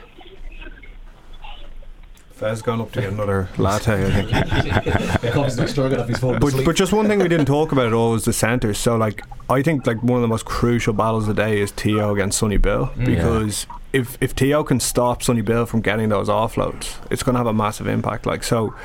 [2.36, 5.21] Fez gone up to get another latte, I think.
[6.41, 8.78] but, but just one thing we didn't talk about at all was the centres.
[8.78, 11.71] So, like, I think like one of the most crucial battles of the day is
[11.71, 13.06] Te'o against Sonny Bill mm.
[13.06, 13.76] because yeah.
[13.96, 17.48] If if Te'o can stop Sonny Bill from getting those offloads, it's going to have
[17.48, 18.26] a massive impact.
[18.26, 18.76] Like, so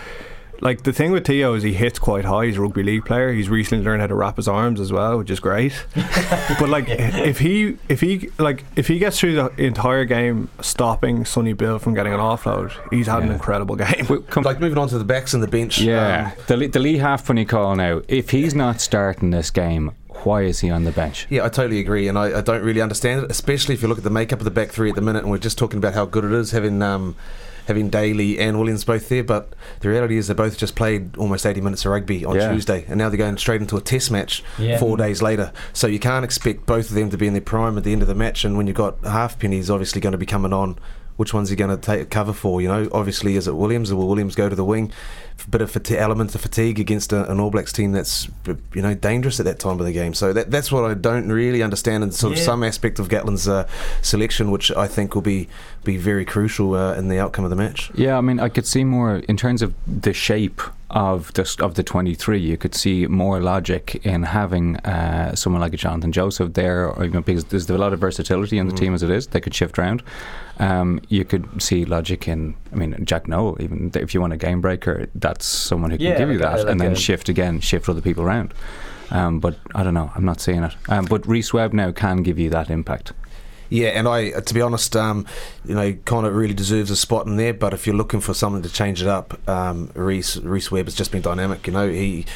[0.61, 2.46] like the thing with Te'o is he hits quite high.
[2.46, 3.33] He's a rugby league player.
[3.33, 5.87] He's recently learned how to wrap his arms as well, which is great.
[5.94, 11.25] but like if he if he like if he gets through the entire game stopping
[11.25, 13.27] Sonny Bill from getting an offload, he's had yeah.
[13.27, 14.07] an incredible game.
[14.29, 15.81] Come like moving on to the backs and the bench.
[15.81, 18.03] Yeah, um, the the Leigh Halfpenny call now.
[18.09, 19.92] If he's not starting this game,
[20.24, 21.26] why is he on the bench?
[21.30, 23.98] Yeah, I totally agree, and I, I, don't really understand it, especially if you look
[23.98, 25.94] at the makeup of the back three at the minute, and we're just talking about
[25.94, 27.16] how good it is having um,
[27.66, 29.24] having Daly and Williams both there.
[29.24, 32.52] But the reality is they both just played almost 80 minutes of rugby on yeah.
[32.52, 34.78] Tuesday, and now they're going straight into a test match yeah.
[34.78, 35.52] four days later.
[35.72, 38.02] So you can't expect both of them to be in their prime at the end
[38.02, 38.44] of the match.
[38.44, 40.78] And when you've got Halfpenny's obviously going to be coming on
[41.20, 42.62] which one's he going to take cover for?
[42.62, 44.90] You know, obviously, is it Williams or will Williams go to the wing?
[45.46, 48.83] A bit of fati- element of fatigue against a, an All Blacks team that's you
[48.83, 50.14] know dangerous at that time of the game.
[50.14, 52.38] So that, that's what I don't really understand in sort yeah.
[52.38, 53.68] of some aspect of Gatland's uh,
[54.03, 55.48] selection, which I think will be
[55.85, 57.90] be very crucial uh, in the outcome of the match.
[57.94, 61.74] Yeah, I mean, I could see more in terms of the shape of the of
[61.74, 66.55] the 23 you could see more logic in having uh, someone like a Jonathan Joseph
[66.55, 68.79] there or, you know, because there's a lot of versatility in the mm.
[68.79, 70.03] team as it is they could shift around
[70.59, 74.37] um, you could see logic in I mean Jack Nowell even if you want a
[74.37, 77.60] game breaker that's someone who can yeah, give you that like and then shift again
[77.60, 78.52] shift other people around
[79.10, 82.22] um, but I don't know I'm not seeing it um, but Rhys Webb now can
[82.22, 83.12] give you that impact
[83.72, 85.26] yeah, and I, to be honest, um,
[85.64, 87.54] you know, kind of really deserves a spot in there.
[87.54, 90.96] But if you're looking for someone to change it up, um, Rhys Rhys Webb has
[90.96, 91.68] just been dynamic.
[91.68, 92.26] You know, he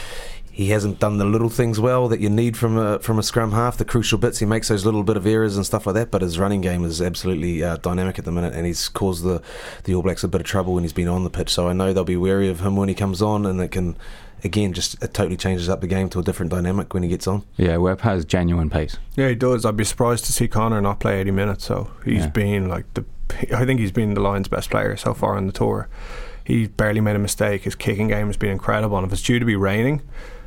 [0.55, 3.51] he hasn't done the little things well that you need from a from a scrum
[3.51, 4.39] half, the crucial bits.
[4.39, 6.13] He makes those little bit of errors and stuff like that.
[6.13, 9.43] But his running game is absolutely uh, dynamic at the minute, and he's caused the
[9.83, 11.51] the All Blacks a bit of trouble when he's been on the pitch.
[11.51, 13.97] So I know they'll be wary of him when he comes on, and it can
[14.45, 17.27] again, just it totally changes up the game to a different dynamic when he gets
[17.27, 17.45] on.
[17.57, 18.97] Yeah, Webb has genuine pace.
[19.17, 19.65] Yeah, he does.
[19.65, 21.65] I'd be surprised to see Conor not play 80 minutes.
[21.65, 22.29] So he's yeah.
[22.29, 23.05] been like the.
[23.53, 25.89] I think he's been the Lions' best player so far on the tour.
[26.45, 27.63] He's barely made a mistake.
[27.63, 28.99] His kicking game has been incredible.
[28.99, 30.03] And if it's due to be raining,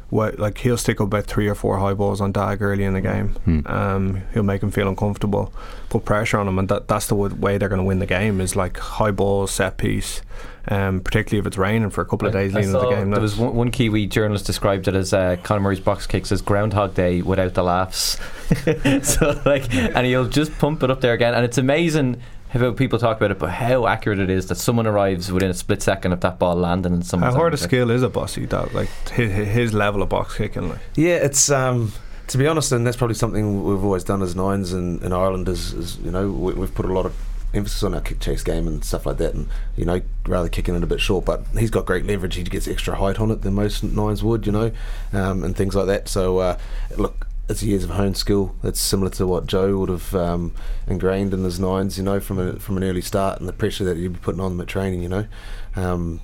[0.09, 2.93] what like he'll stick up about three or four high balls on Dagg early in
[2.93, 3.29] the game.
[3.45, 3.59] Hmm.
[3.65, 5.53] Um, he'll make him feel uncomfortable,
[5.89, 8.39] put pressure on him, and that, that's the way they're going to win the game.
[8.39, 10.21] Is like high balls, set piece,
[10.69, 13.11] um, particularly if it's raining for a couple of days leading into the game.
[13.11, 16.41] There was one, one, Kiwi journalist described it as uh, Conor Murray's box kicks as
[16.41, 18.17] Groundhog Day without the laughs.
[19.03, 22.36] so like, and he'll just pump it up there again, and it's amazing how
[22.75, 25.81] people talk about it, but how accurate it is that someone arrives within a split
[25.81, 27.31] second of that ball landing and someone.
[27.31, 30.69] How hard a skill is a bossy that like his, his level of box kicking?
[30.69, 31.93] Like yeah, it's um
[32.27, 35.47] To be honest, and that's probably something we've always done as nines in, in Ireland.
[35.47, 37.15] Is, is you know we, we've put a lot of
[37.53, 40.75] emphasis on our kick chase game and stuff like that, and you know rather kicking
[40.75, 41.25] it a bit short.
[41.25, 42.35] But he's got great leverage.
[42.35, 44.71] He gets extra height on it than most nines would, you know,
[45.13, 46.09] um, and things like that.
[46.09, 46.57] So uh,
[46.97, 48.55] look, it's years of honed skill.
[48.63, 50.53] It's similar to what Joe would have um,
[50.87, 53.83] ingrained in his nines, you know, from a, from an early start and the pressure
[53.85, 55.27] that he'd be putting on them at training, you know.
[55.75, 56.21] Um,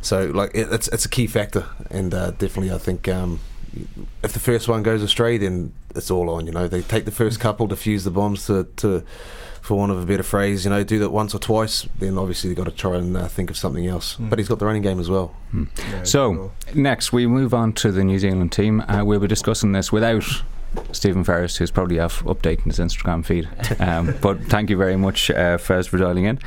[0.00, 3.08] so like it, it's it's a key factor, and uh, definitely I think.
[3.08, 3.40] Um,
[4.22, 6.46] if the first one goes astray, then it's all on.
[6.46, 9.04] You know, they take the first couple, defuse the bombs to, to
[9.66, 12.48] for want of a better phrase, you know, do that once or twice, then obviously
[12.48, 14.16] they've got to try and uh, think of something else.
[14.16, 14.30] Mm.
[14.30, 15.34] But he's got the running game as well.
[15.52, 15.68] Mm.
[15.76, 16.52] Yeah, so, cool.
[16.74, 18.80] next we move on to the New Zealand team.
[18.82, 20.24] Uh, we'll be discussing this without
[20.92, 23.48] Stephen Ferris, who's probably off updating his Instagram feed.
[23.80, 26.38] Um, but thank you very much, uh, Ferris, for dialing in.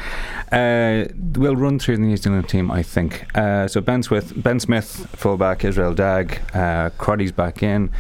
[0.52, 3.26] Uh, we'll run through the New Zealand team, I think.
[3.38, 7.92] Uh, so Ben Smith, Ben Smith, fullback, Israel Dagg, uh, Crotty's back in,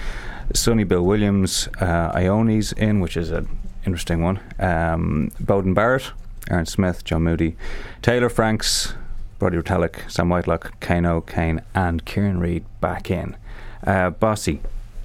[0.53, 3.47] Sonny Bill Williams, uh, Ioane's in, which is an
[3.85, 4.39] interesting one.
[4.59, 6.11] Um, Beauden Barrett,
[6.49, 7.55] Aaron Smith, John Moody,
[8.01, 8.93] Taylor Franks,
[9.37, 13.37] Brodie Retallick, Sam Whitelock, Kaino, Cane and Kieran Read back in.
[13.85, 14.61] Uh, Bossy,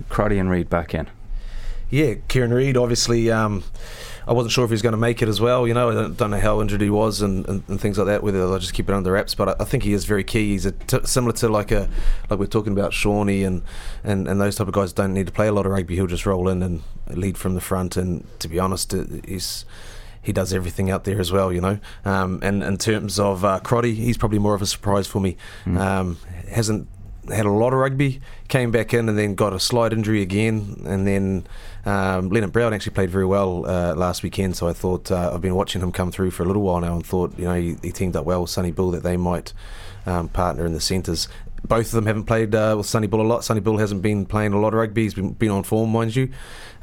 [0.09, 1.09] Crotty and Read back in.
[1.91, 3.31] Yeah, Kieran Read, obviously.
[3.31, 3.63] Um,
[4.27, 5.69] I wasn't sure if he was going to make it as well.
[5.69, 8.07] You know, I don't, don't know how injured he was and, and, and, things like
[8.07, 8.23] that.
[8.23, 10.53] Whether they'll just keep it under wraps, but I, I think he is very key.
[10.53, 11.89] He's t- similar to like a
[12.31, 13.63] like we're talking about Seanie and,
[14.03, 15.95] and and those type of guys don't need to play a lot of rugby.
[15.95, 17.97] He'll just roll in and lead from the front.
[17.97, 18.95] And to be honest,
[19.27, 19.67] he's
[20.23, 21.79] he does everything out there as well, you know.
[22.07, 25.37] Um, and in terms of uh, Crotty, he's probably more of a surprise for me.
[25.67, 25.79] Mm.
[25.79, 26.19] Um,
[26.51, 26.89] hasn't
[27.29, 30.83] had a lot of rugby, came back in and then got a slight injury again,
[30.87, 31.47] and then
[31.85, 34.57] um, Lienert-Brown actually played very well uh, last weekend.
[34.57, 36.95] So I thought uh, I've been watching him come through for a little while now,
[36.95, 39.53] and thought you know he, he teamed up well with Sonny Bill that they might
[40.07, 41.29] um, partner in the centres.
[41.65, 43.45] Both of them haven't played uh, with Sonny Bill a lot.
[43.45, 45.03] Sonny Bill hasn't been playing a lot of rugby.
[45.03, 46.31] He's been, been on form, mind you.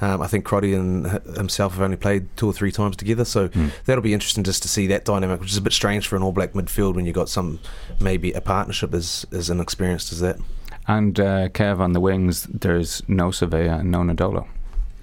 [0.02, 1.06] Um, I think Crotty and
[1.38, 3.72] himself have only played two or three times together, so mm.
[3.86, 6.24] that'll be interesting just to see that dynamic, which is a bit strange for an
[6.24, 7.60] All Black midfield when you've got some
[8.00, 10.38] maybe a partnership as as inexperienced as that.
[10.88, 14.48] And uh, Kev on the wings, there's no Savea and no Naholo.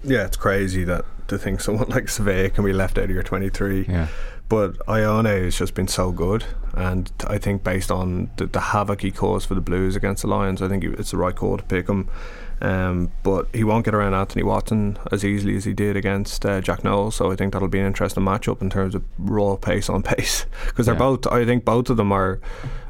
[0.02, 3.22] Yeah, it's crazy that to think someone like Savea can be left out of your
[3.22, 3.86] 23.
[3.88, 4.08] Yeah.
[4.48, 6.44] But Ioane has just been so good,
[6.78, 10.28] and I think based on the, the havoc he caused for the Blues against the
[10.28, 12.08] Lions, I think it's the right call to pick him.
[12.60, 16.60] Um, but he won't get around Anthony Watson as easily as he did against uh,
[16.60, 17.10] Jack Nowell.
[17.10, 20.46] So I think that'll be an interesting matchup in terms of raw pace on pace
[20.66, 20.98] because they're yeah.
[20.98, 21.26] both.
[21.28, 22.40] I think both of them are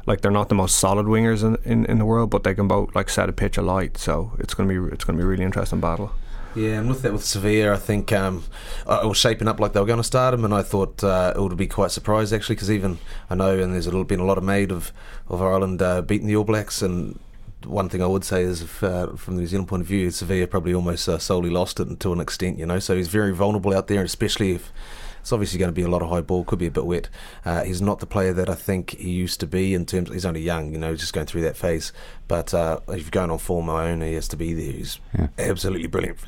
[0.05, 2.67] like they're not the most solid wingers in, in, in the world, but they can
[2.67, 3.97] both like set a pitch alight.
[3.97, 6.11] So it's gonna be it's gonna be a really interesting battle.
[6.59, 8.43] Yeah, and with that, with Savea, I think um,
[8.85, 11.31] it was shaping up like they were going to start him, and I thought uh,
[11.33, 12.97] it would be quite surprised actually, because even
[13.29, 14.91] I know, and there's a little, been a lot of made of
[15.29, 17.17] of Ireland uh, beating the All Blacks, and
[17.65, 20.09] one thing I would say is, if, uh, from the New Zealand point of view,
[20.09, 22.79] Savea probably almost uh, solely lost it to an extent, you know.
[22.79, 24.69] So he's very vulnerable out there, especially if
[25.19, 27.09] it's obviously going to be a lot of high ball, could be a bit wet.
[27.45, 30.09] Uh, he's not the player that I think he used to be in terms.
[30.09, 31.93] Of, He's only young, you know, just going through that phase.
[32.27, 34.71] But uh, if you're going on form, my own, he has to be there.
[34.71, 35.27] He's yeah.
[35.37, 36.19] absolutely brilliant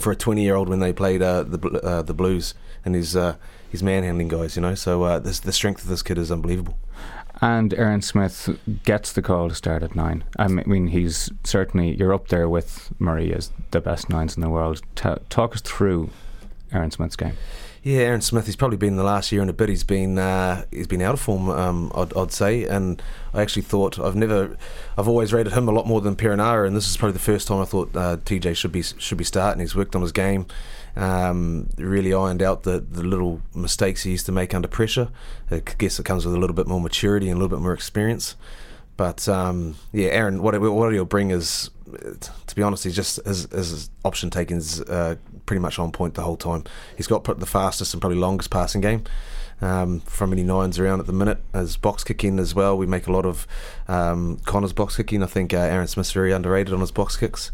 [0.00, 3.16] for a 20 year old when they played uh, the uh, the Blues and his
[3.16, 3.36] uh,
[3.70, 4.74] his manhandling guys, you know.
[4.74, 6.76] So this, the strength of this kid is unbelievable.
[7.42, 10.24] And Aaron Smith gets the call to start at nine.
[10.38, 14.50] I mean, he's certainly, you're up there with Murray as the best nines in the
[14.50, 14.82] world.
[14.94, 16.10] T- talk us through
[16.70, 17.36] Aaron Smith's game.
[17.82, 18.44] Yeah, Aaron Smith.
[18.44, 19.70] He's probably been the last year and a bit.
[19.70, 21.48] He's been uh, he's been out of form.
[21.48, 24.56] Um, I'd, I'd, say, and I actually thought I've never,
[24.98, 27.48] I've always rated him a lot more than Perenara, and this is probably the first
[27.48, 29.60] time I thought uh, TJ should be should be starting.
[29.60, 30.46] He's worked on his game
[30.96, 35.08] um, really ironed out the, the little mistakes he used to make under pressure.
[35.50, 37.74] I guess it comes with a little bit more maturity and a little bit more
[37.74, 38.36] experience.
[38.96, 41.70] But um, yeah, Aaron, what what he'll bring is,
[42.46, 45.16] to be honest, he's just his, his option taking is uh,
[45.50, 46.62] pretty much on point the whole time.
[46.96, 49.02] He's got the fastest and probably longest passing game.
[49.60, 51.38] Um, from any nines around at the minute.
[51.52, 53.48] As box kicking as well, we make a lot of
[53.88, 55.24] um, Conor's box kicking.
[55.24, 57.50] I think uh, Aaron Smith's very underrated on his box kicks.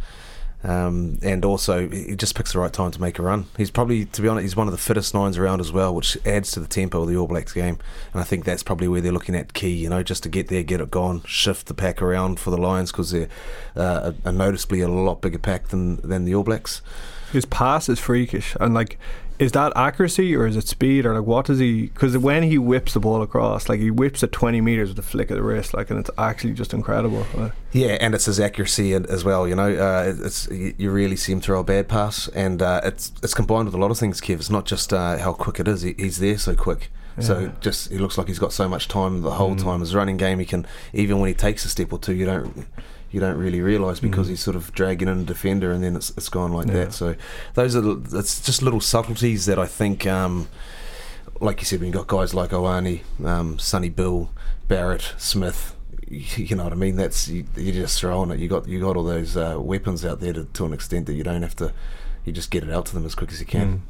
[0.63, 3.47] Um, and also, he just picks the right time to make a run.
[3.57, 6.19] He's probably, to be honest, he's one of the fittest nines around as well, which
[6.27, 7.79] adds to the tempo of the All Blacks game.
[8.13, 10.49] And I think that's probably where they're looking at key, you know, just to get
[10.49, 13.29] there, get it gone, shift the pack around for the Lions because they're
[13.75, 16.83] uh, a, a noticeably a lot bigger pack than, than the All Blacks.
[17.33, 18.99] His pass is freakish, and like
[19.39, 21.05] is that accuracy or is it speed?
[21.05, 24.23] Or like what does he because when he whips the ball across like he whips
[24.23, 27.27] it 20 meters with a flick of the wrist like and it's actually just incredible.
[27.73, 31.41] Yeah and it's his accuracy as well you know uh, it's you really see him
[31.41, 32.29] throw a bad pass.
[32.29, 34.37] And uh, it's it's combined with a lot of things Kev.
[34.37, 35.83] It's not just uh, how quick it is.
[35.83, 36.91] He, he's there so quick.
[37.19, 37.25] Yeah.
[37.25, 39.63] So just he looks like he's got so much time the whole mm.
[39.63, 39.81] time.
[39.81, 42.67] His running game, he can even when he takes a step or two, you don't
[43.11, 44.31] you don't really realise because Mm.
[44.31, 46.75] he's sort of dragging in a defender and then it's, it's gone like Yeah.
[46.75, 46.93] that.
[46.93, 47.15] So
[47.55, 50.49] those are the- it's just little subtleties that I think, um,
[51.41, 54.31] like you said, when you've got guys like Ioane, um, Sonny Bill,
[54.69, 55.75] Barrett, Smith.
[56.09, 56.95] You know what I mean?
[56.97, 58.39] That's you, you just throw on it.
[58.39, 61.15] You got you got all those uh, weapons out there to, to an extent that
[61.15, 61.73] you don't have to.
[62.25, 63.83] You just get it out to them as quick as you can.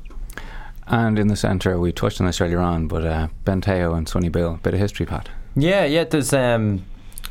[0.87, 4.09] And in the centre, we touched on this earlier on, but uh, Ben Te'o and
[4.09, 5.29] Sonny Bill, bit of history, Pat.
[5.57, 6.05] Yeah, yeah.
[6.05, 6.85] There's um,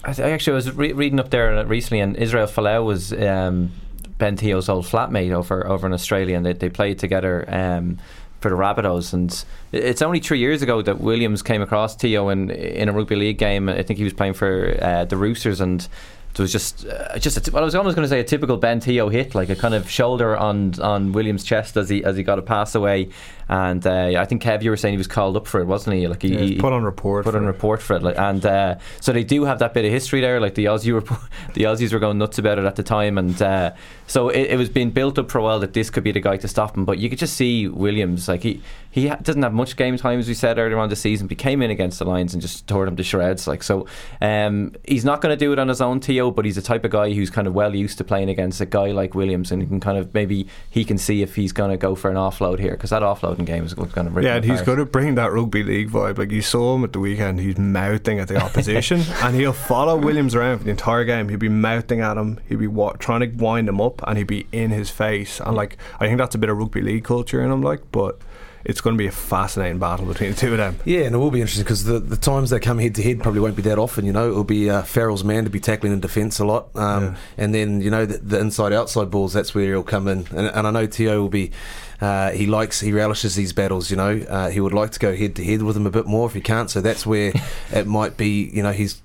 [0.06, 3.72] I, th- I actually was re- reading up there recently, and Israel Folau was um,
[4.18, 7.46] Ben Te'o's old flatmate over over in Australia, and they they played together.
[7.48, 7.98] Um,
[8.42, 12.52] for the Rabbitohs, and it's only three years ago that Williams came across Te'o in
[12.52, 13.68] in a rugby league game.
[13.70, 15.88] I think he was playing for uh, the Roosters, and
[16.32, 18.80] it was just uh, just well, I was almost going to say a typical Ben
[18.80, 22.24] Te'o hit, like a kind of shoulder on on Williams' chest as he as he
[22.24, 23.10] got a pass away.
[23.48, 25.98] And uh, I think Kev, you were saying he was called up for it, wasn't
[25.98, 26.08] he?
[26.08, 27.48] Like he, Yeah, he put on report put on it.
[27.48, 28.04] report for it.
[28.04, 30.40] Like, and uh, so they do have that bit of history there.
[30.40, 31.02] Like the Aussie, were,
[31.54, 33.72] the Aussies were going nuts about it at the time, and uh,
[34.08, 36.20] so it, it was being built up for a while that this could be the
[36.20, 36.86] guy to stop him.
[36.86, 38.62] But you could just see Williams, like he
[38.96, 41.28] he doesn't have much game time as we said earlier on the season.
[41.28, 43.46] But he came in against the Lions and just tore them to shreds.
[43.48, 43.88] Like so,
[44.22, 46.86] um, he's not going to do it on his own, Te'o, but he's the type
[46.86, 49.62] of guy who's kind of well used to playing against a guy like Williams, and
[49.62, 52.16] he can kind of maybe he can see if he's going to go for an
[52.16, 53.04] offload here because that
[53.36, 55.90] offloading game is going to rip Yeah, and he's going to bring that rugby league
[55.90, 56.18] vibe.
[56.18, 59.98] Like you saw him at the weekend, he's mouthing at the opposition, and he'll follow
[59.98, 61.30] Williams around for the entire game.
[61.30, 62.40] He'll be mouthing at him.
[62.48, 65.40] He'll be wa- trying to wind him up, and he'll be in his face.
[65.40, 67.62] And like, I think that's a bit of rugby league culture in him.
[67.62, 68.20] Like, but
[68.64, 70.80] it's going to be a fascinating battle between the two of them.
[70.86, 73.20] Yeah, and it will be interesting because the, the times they come head to head
[73.22, 74.06] probably won't be that often.
[74.06, 77.04] You know, it'll be uh, Farrell's man to be tackling in defence a lot, um,
[77.04, 77.16] Yeah.
[77.38, 79.34] and then you know the, the inside outside balls.
[79.34, 81.52] That's where he'll come in, and, and I know Te'o will be.
[82.02, 83.90] Uh, he likes, he relishes these battles.
[83.90, 86.06] You know, uh, he would like to go head to head with him a bit
[86.06, 86.70] more if he can't.
[86.70, 87.32] So that's where
[87.72, 88.50] it might be.
[88.54, 89.02] You know, he's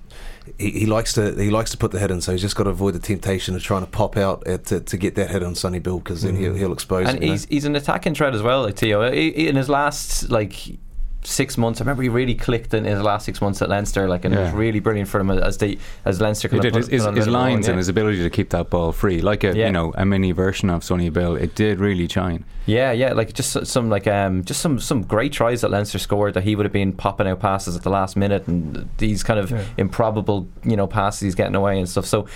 [0.57, 2.63] he, he likes to he likes to put the hit in, so he's just got
[2.65, 5.43] to avoid the temptation of trying to pop out at, to, to get that hit
[5.43, 7.23] on Sonny Bill because then he'll, he'll expose and him.
[7.23, 7.33] you know?
[7.33, 9.13] he's he's an attacking threat as well, like Te'o.
[9.13, 10.53] He- he- In his last like
[11.23, 14.25] six months, I remember he really clicked in his last six months at Leinster, like,
[14.25, 16.47] and it was really brilliant for him as they as Leinster.
[16.47, 17.71] He did of his, put- his, his lines yeah.
[17.71, 19.67] and his ability to keep that ball free, like a Yeah.
[19.67, 21.35] you know a mini version of Sonny Bill.
[21.35, 22.43] It did really shine.
[22.65, 26.33] Yeah, yeah, like just some like um just some some great tries that Leinster scored
[26.33, 29.39] that he would have been popping out passes at the last minute and these kind
[29.39, 29.63] of Yeah.
[29.77, 32.05] improbable you know passes he's getting away and stuff.
[32.05, 32.27] So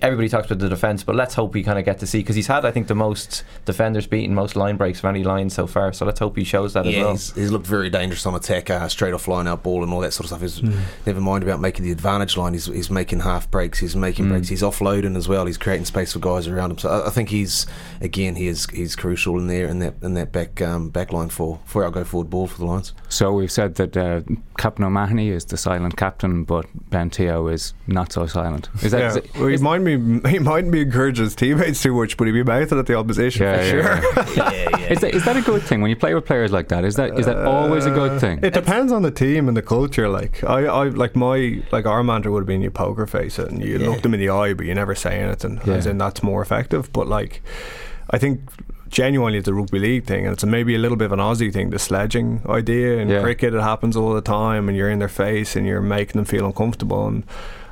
[0.00, 2.36] everybody talks about the defence, but let's hope we kind of get to see because
[2.36, 5.66] he's had I think the most defenders beaten, most line breaks of any line so
[5.66, 5.92] far.
[5.92, 7.10] So let's hope he shows that as well.
[7.12, 10.00] he's, he's looked very dangerous on attack, uh, straight off line out ball and all
[10.00, 10.40] that sort of stuff.
[10.40, 10.78] He's, Hmm.
[11.06, 12.52] Never mind about making the advantage line.
[12.52, 13.78] He's, he's making half breaks.
[13.80, 14.28] He's making Mm.
[14.30, 14.48] breaks.
[14.48, 15.46] He's offloading as well.
[15.46, 16.78] He's creating space for guys around him.
[16.78, 17.66] So I, I think he's
[18.00, 21.28] again he is he's crucial in there in that in that back um, back line
[21.28, 22.92] for for our go forward ball for the Lions.
[23.08, 24.20] So we've said that uh,
[24.58, 28.68] Captain O'Mahony is the silent captain, but Ben Te'o is not so silent.
[28.82, 28.98] Is that?
[29.00, 31.94] yeah, is it- well, he is- might be he mightn't be encouraging his teammates too
[31.94, 34.80] much, but he'd be mouthing at the opposition Yeah, for yeah, sure.
[34.92, 36.84] is, that, is that a good thing when you play with players like that?
[36.84, 38.40] Is that is that always a good uh, thing?
[38.42, 40.08] It depends on the team and the culture.
[40.08, 43.48] Like I, I like my like our manager would have been your poker face it
[43.50, 43.88] and you Yeah.
[43.88, 45.58] look them in the eye, but you never say anything.
[45.66, 46.92] As in that's more effective.
[46.92, 47.42] But like,
[48.10, 48.40] I think
[48.88, 51.50] genuinely it's a rugby league thing, and it's maybe a little bit of an Aussie
[51.52, 51.70] thing.
[51.70, 53.22] The sledging idea in Yeah.
[53.22, 56.26] cricket, it happens all the time, and you're in their face and you're making them
[56.26, 57.06] feel uncomfortable.
[57.08, 57.24] And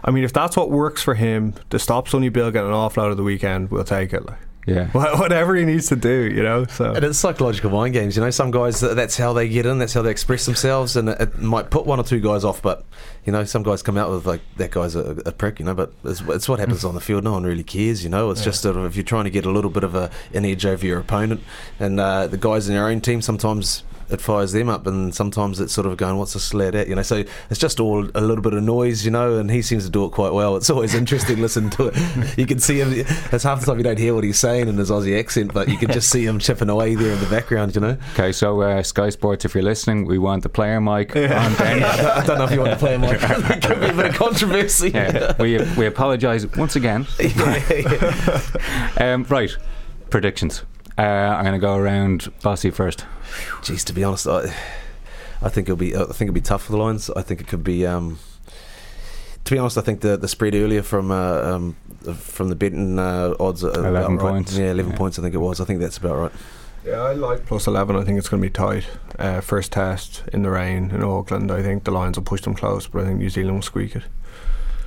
[0.05, 3.11] I mean, if that's what works for him to stop Sonny Bill getting an offload
[3.11, 4.27] of the weekend, we'll take it.
[4.27, 4.39] Like.
[4.67, 4.89] yeah.
[4.93, 6.65] Whatever he needs to do, you know.
[6.67, 8.31] So And it's psychological mind games, you know.
[8.31, 11.39] Some guys that's how they get in, that's how they express themselves, and it, it
[11.39, 12.61] might put one or two guys off.
[12.63, 12.85] But
[13.25, 15.75] you know, some guys come out with like that guy's a, a prick, you know.
[15.75, 17.25] But it's, it's what happens on the field.
[17.25, 18.31] No one really cares, you know.
[18.31, 20.45] It's just sort of if you're trying to get a little bit of a, an
[20.45, 21.43] edge over your opponent,
[21.79, 23.83] and uh, the guys in your own team sometimes.
[24.11, 26.94] It fires them up, and sometimes it's sort of going, "What's this sled at?" You
[26.94, 27.03] know.
[27.03, 29.38] So it's just all a little bit of noise, you know.
[29.38, 30.57] And he seems to do it quite well.
[30.57, 32.38] It's always interesting listening to it.
[32.38, 32.92] You can see him.
[33.33, 35.68] It's half the time you don't hear what he's saying in his Aussie accent, but
[35.68, 37.96] you can just see him chipping away there in the background, you know.
[38.14, 41.23] Okay, so uh, Sky Sports, if you're listening, we want the player mic on
[41.57, 41.83] Ben.
[41.83, 43.20] I don't know if you want the player like
[43.62, 44.90] could be a bit of controversy.
[44.90, 47.07] Yeah, we we apologise once again.
[48.99, 49.51] Um, right,
[50.11, 50.62] predictions.
[50.99, 53.07] Uh, I'm going to go around Bossy first.
[53.62, 54.55] Jeez, to be honest, I,
[55.43, 55.95] I think it'll be.
[55.95, 57.11] I think it'll be tough for the Lions.
[57.11, 57.87] I think it could be.
[57.87, 58.19] Um,
[59.45, 61.77] to be honest, I think the the spread earlier from uh, um,
[62.14, 64.19] from the betting uh, odds are 11 about right.
[64.19, 64.57] points.
[64.57, 64.99] Yeah, eleven Yeah.
[64.99, 65.19] points.
[65.19, 65.61] I think it was.
[65.61, 66.33] I think that's about right.
[66.85, 67.95] Yeah, I like plus 11.
[67.95, 68.87] I think it's going to be tight.
[69.19, 71.51] Uh, first test in the rain in Auckland.
[71.53, 73.95] I think the Lions will push them close, but I think New Zealand will squeak
[73.97, 74.05] it.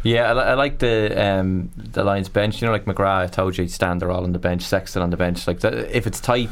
[0.02, 2.62] Yeah, I, li- I like the um, the Lions bench.
[2.62, 5.18] You know, like McGrath, I told you, Stander all on the bench, Sexton on the
[5.18, 5.46] bench.
[5.48, 6.50] Like that, if it's tight,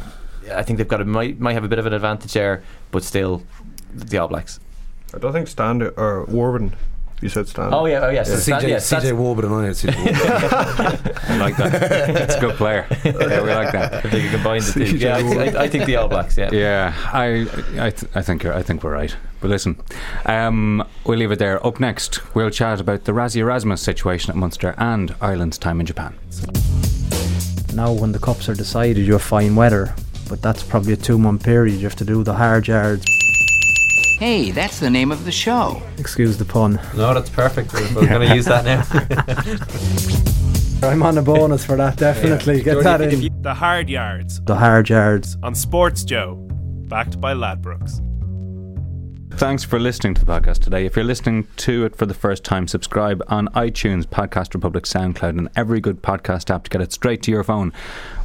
[0.57, 3.03] I think they've got a, might might have a bit of an advantage there, but
[3.03, 3.43] still,
[3.93, 4.59] the All Blacks.
[5.13, 6.73] I don't think Stander or Warburton
[7.21, 7.73] You said Stan.
[7.73, 8.29] Oh yeah, oh yes.
[8.29, 8.35] Yeah.
[8.37, 11.17] Stan- CJ, yes, that's- CJ Warburton, I had CJ Warburton.
[11.27, 11.71] I like that.
[12.13, 12.87] That's a good player.
[13.03, 14.05] Yeah, we like that.
[14.05, 14.97] If they could combine the two.
[14.97, 16.37] Yeah, I, I, I think the All Blacks.
[16.37, 16.49] Yeah.
[16.51, 17.25] Yeah, I,
[17.79, 19.15] I, th- I think you're, I think we're right.
[19.41, 19.75] But listen,
[20.25, 21.63] um, we'll leave it there.
[21.65, 25.85] Up next, we'll chat about the Rassie Erasmus situation at Munster and Ireland's time in
[25.85, 26.15] Japan.
[27.73, 29.93] Now, when the cups are decided, you have fine weather,
[30.31, 31.75] but that's probably a two month period.
[31.75, 33.05] You have to do the hard yards.
[34.17, 35.83] Hey, that's the name of the show.
[35.97, 36.79] Excuse the pun.
[36.95, 37.73] No, that's perfect.
[37.73, 38.85] We're, we're going to use that now.
[40.87, 42.63] I'm on a bonus for that, definitely.
[42.63, 43.41] Get that in.
[43.41, 45.35] The Hard Yards The hard yards.
[45.43, 46.35] on Sports Joe,
[46.87, 47.99] backed by Ladbrokes.
[49.35, 50.85] Thanks for listening to the podcast today.
[50.85, 55.29] If you're listening to it for the first time, subscribe on iTunes, Podcast Republic, SoundCloud,
[55.29, 57.73] and every good podcast app to get it straight to your phone.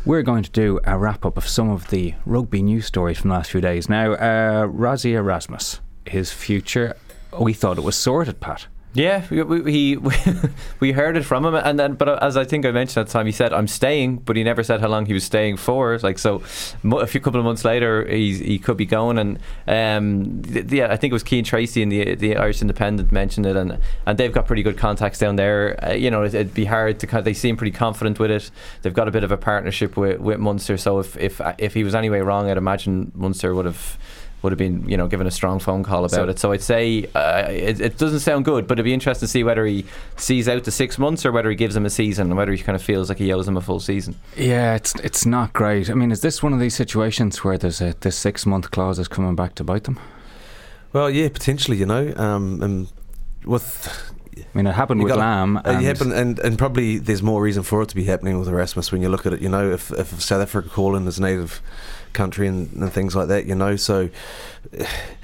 [0.04, 3.30] We're going to do a wrap up of some of the rugby news stories from
[3.30, 3.88] the last few days.
[3.88, 6.96] Now, uh, Rassie Erasmus, his future,
[7.40, 8.66] we thought it was sorted, Pat.
[8.96, 9.96] Yeah, we, we, he,
[10.80, 13.12] we heard it from him, and then, but as I think I mentioned at the
[13.12, 15.98] time, he said, "I'm staying," but he never said how long he was staying for.
[15.98, 16.36] Like so,
[16.82, 19.18] a few couple of months later, he's, he could be going.
[19.18, 19.38] And
[19.68, 23.44] um, th- yeah, I think it was Cian Tracey in the the Irish Independent mentioned
[23.44, 25.78] it, and and they've got pretty good contacts down there.
[25.84, 27.20] Uh, you know, it, it'd be hard to.
[27.20, 28.50] They seem pretty confident with it.
[28.80, 30.78] They've got a bit of a partnership with with Munster.
[30.78, 33.98] So if if if he was anyway wrong, I'd imagine Munster would have
[34.46, 36.38] would have been you know given a strong phone call about So- it.
[36.38, 39.42] So I'd say uh, it, it doesn't sound good, but it'd be interesting to see
[39.42, 39.84] whether he
[40.16, 42.58] sees out the six months or whether he gives him a season, and whether he
[42.62, 44.14] kind of feels like he owes him a full season.
[44.36, 45.90] Yeah, it's it's not great.
[45.90, 48.98] I mean, is this one of these situations where there's a this six month clause
[49.00, 49.98] is coming back to bite them?
[50.92, 52.14] well, yeah, potentially, you know.
[52.16, 52.88] Um, and
[53.44, 55.60] with I mean, it happened You with Lam.
[55.64, 58.92] And yeah, and and probably there's more reason for it to be happening with Erasmus
[58.92, 59.40] when you look at it.
[59.40, 61.60] You know, if if South Africa call in his native
[62.16, 64.08] country and, and things like that, you know, so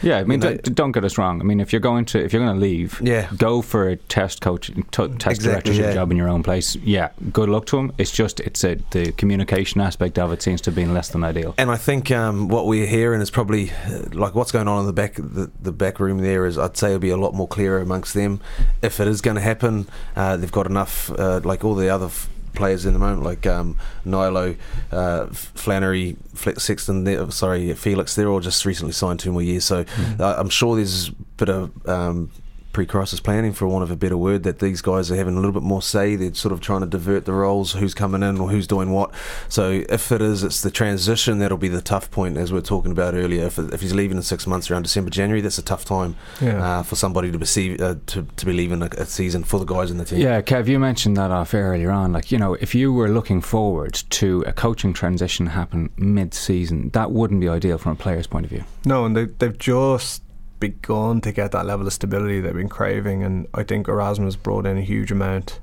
[0.03, 1.41] Yeah, I mean, You know- don't, don't get us wrong.
[1.41, 3.29] I mean, if you're going to if you're going to leave, Yeah.
[3.37, 5.03] go for a test coach, t- test
[5.39, 5.95] Exactly, directorship yeah.
[5.95, 6.77] job in your own place.
[6.77, 7.93] Yeah, good luck to him.
[7.99, 11.23] It's just it's a, the communication aspect of it seems to have been less than
[11.25, 11.55] ideal.
[11.59, 14.87] And I think um, what we're hearing is probably uh, like what's going on in
[14.87, 17.49] the back the, the back room there is I'd say it'll be a lot more
[17.49, 18.41] clearer amongst them
[18.83, 19.87] if it is going to happen.
[20.17, 22.07] Uh, they've got enough uh, like all the other.
[22.07, 24.55] F- Players in the moment like um, Nilo,
[24.91, 29.65] uh, Flannery, Sexton, sorry Felix, they're all just recently signed two more years.
[29.65, 29.85] So
[30.19, 32.31] uh, I'm sure there's a bit of um,
[32.73, 35.53] pre-crisis planning, for want of a better word, that these guys are having a little
[35.53, 36.17] bit more say.
[36.17, 39.13] They're sort of trying to divert the roles, who's coming in or who's doing what.
[39.49, 42.63] So if it is, it's the transition that'll be the tough point, as we are
[42.63, 43.45] talking about earlier.
[43.47, 46.79] If, if he's leaving in six months around December, January, that's a tough time Yeah.
[46.79, 49.67] uh, for somebody to perceive uh, to, to be leaving a, a season for the
[49.67, 50.21] guys in the team.
[50.21, 52.13] Yeah, Kev, you mentioned that off air earlier on.
[52.13, 56.91] Like, you know, if you were looking forward to a coaching transition happen mid season,
[56.91, 58.65] that wouldn't be ideal from a player's point of view.
[58.85, 60.23] No, and they, they've just
[60.63, 64.65] begun to get that level of stability they've been craving, and I think Erasmus brought
[64.65, 65.59] in a huge amount.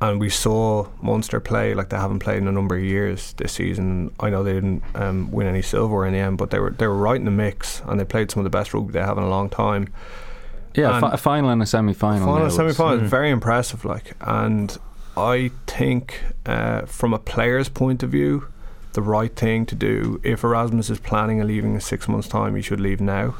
[0.00, 3.52] And we saw Munster play like they haven't played in a number of years this
[3.52, 4.10] season.
[4.18, 6.88] I know they didn't um, win any silver in the end, but they were they
[6.88, 9.18] were right in the mix, and they played some of the best rugby they have
[9.18, 9.86] in a long time.
[10.74, 12.26] Yeah, a And- a final and a semi final.
[12.26, 13.84] Final and semi final, is very impressive.
[13.84, 14.76] Like, and
[15.16, 18.46] I think uh, from a player's point of view,
[18.94, 22.56] the right thing to do if Erasmus is planning on leaving in six months' time,
[22.56, 23.34] he should leave now.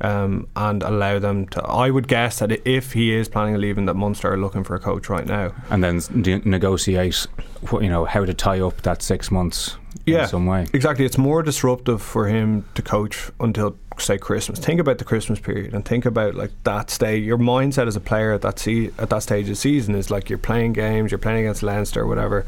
[0.00, 1.62] Um, and allow them to.
[1.62, 4.74] I would guess that if he is planning on leaving, that Munster are looking for
[4.74, 5.52] a coach right now.
[5.70, 6.00] And then
[6.44, 7.24] negotiate,
[7.70, 10.66] you know, how to tie up that six months Yeah, in some way.
[10.72, 11.04] Exactly.
[11.04, 14.58] It's more disruptive for him to coach until say Christmas.
[14.58, 17.24] Think about the Christmas period and think about like that stage.
[17.24, 20.10] Your mindset as a player at that se- at that stage of the season is
[20.10, 22.44] like you're playing games, you're playing against Leinster, whatever.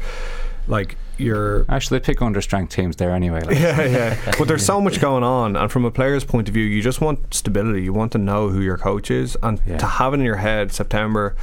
[0.67, 3.41] Like you're Actually, they pick under strength teams there anyway.
[3.41, 3.57] Like.
[3.59, 4.31] yeah, yeah.
[4.37, 7.01] But there's so much going on, and from a player's point of view, you just
[7.01, 7.83] want stability.
[7.83, 9.77] You want to know who your coach is, and Yeah.
[9.77, 11.35] to have it in your head September,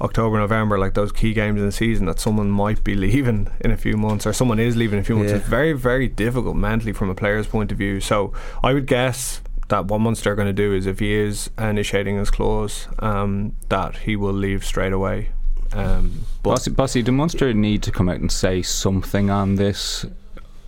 [0.00, 3.70] October, November, like those key games in the season, that someone might be leaving in
[3.70, 5.30] a few months, or someone is leaving in a few months.
[5.32, 5.38] Yeah.
[5.38, 8.00] It's very, very difficult mentally from a player's point of view.
[8.00, 11.50] So I would guess that what Munster are going to do is if he is
[11.58, 15.30] initiating his clause, um, that he will leave straight away.
[15.76, 20.06] Um, but Bossy, Bossy, do Munster need to come out and say something on this?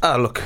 [0.03, 0.43] Uh, look,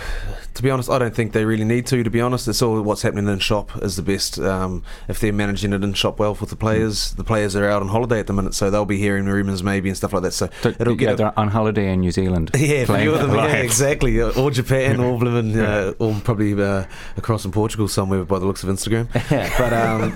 [0.55, 2.03] to be honest, I don't think they really need to.
[2.03, 4.39] To be honest, it's all what's happening in shop is the best.
[4.39, 7.83] Um, if they're managing it in shop well with the players, the players are out
[7.83, 10.23] on holiday at the minute, so they'll be hearing the rumours maybe and stuff like
[10.23, 10.33] that.
[10.33, 12.51] So it'll yeah, get they're on holiday in New Zealand.
[12.63, 14.23] Yeah, for few of them, yeah, exactly.
[14.23, 16.85] Uh, Or Japan, or blooming, uh, or probably uh,
[17.17, 19.09] across in Portugal somewhere by the looks of Instagram.
[19.59, 20.15] but um,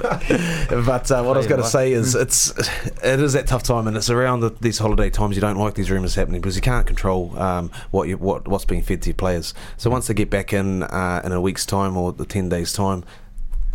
[0.87, 2.51] but uh, what I was going to say is it's
[3.03, 5.75] it is that tough time, and it's around the, these holiday times you don't like
[5.75, 9.09] these rumours happening because you can't control um, what you what what's being fed to
[9.11, 9.26] your players.
[9.77, 12.73] So once they get back in uh, in a week's time or the ten days
[12.73, 13.05] time.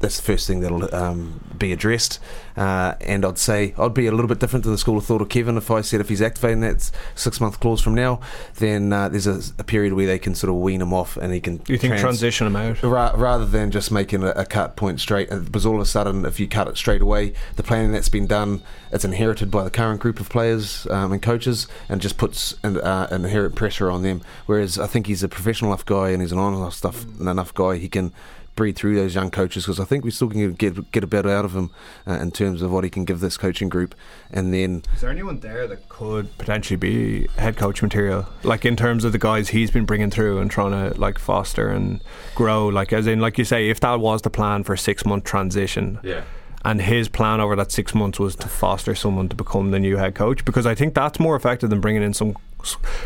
[0.01, 2.19] That's the first thing that'll um, be addressed.
[2.57, 5.21] Uh, and I'd say I'd be a little bit different to the school of thought
[5.21, 8.19] of Kevin if I said if he's activating that six month clause from now,
[8.55, 11.33] then uh, there's a, a, period where they can sort of wean him off and
[11.33, 11.61] he can.
[11.67, 14.99] You think trans- transition him out ra- rather than just making a, a, cut point
[14.99, 15.29] straight?
[15.29, 18.27] Because all of a sudden, if you cut it straight away, the planning that's been
[18.27, 22.55] done, it's inherited by the current group of players um, and coaches, and just puts
[22.63, 24.21] an, uh, inherent pressure on them.
[24.45, 27.77] Whereas I think he's a professional enough guy and he's an honest stuff enough guy.
[27.77, 28.11] He can
[28.55, 31.25] breed through those young coaches because I think we still can get get a bit
[31.25, 31.71] out of him
[32.07, 33.95] uh, in terms of what he can give this coaching group.
[34.29, 38.75] And then, is there anyone there that could potentially be head coach material, like in
[38.75, 42.01] terms of the guys he's been bringing through and trying to like foster and
[42.35, 42.67] grow?
[42.67, 45.23] Like as in, like you say, if that was the plan for a six month
[45.23, 46.23] transition, yeah
[46.63, 49.97] and his plan over that six months was to foster someone to become the new
[49.97, 52.35] head coach because I think that's more effective than bringing in some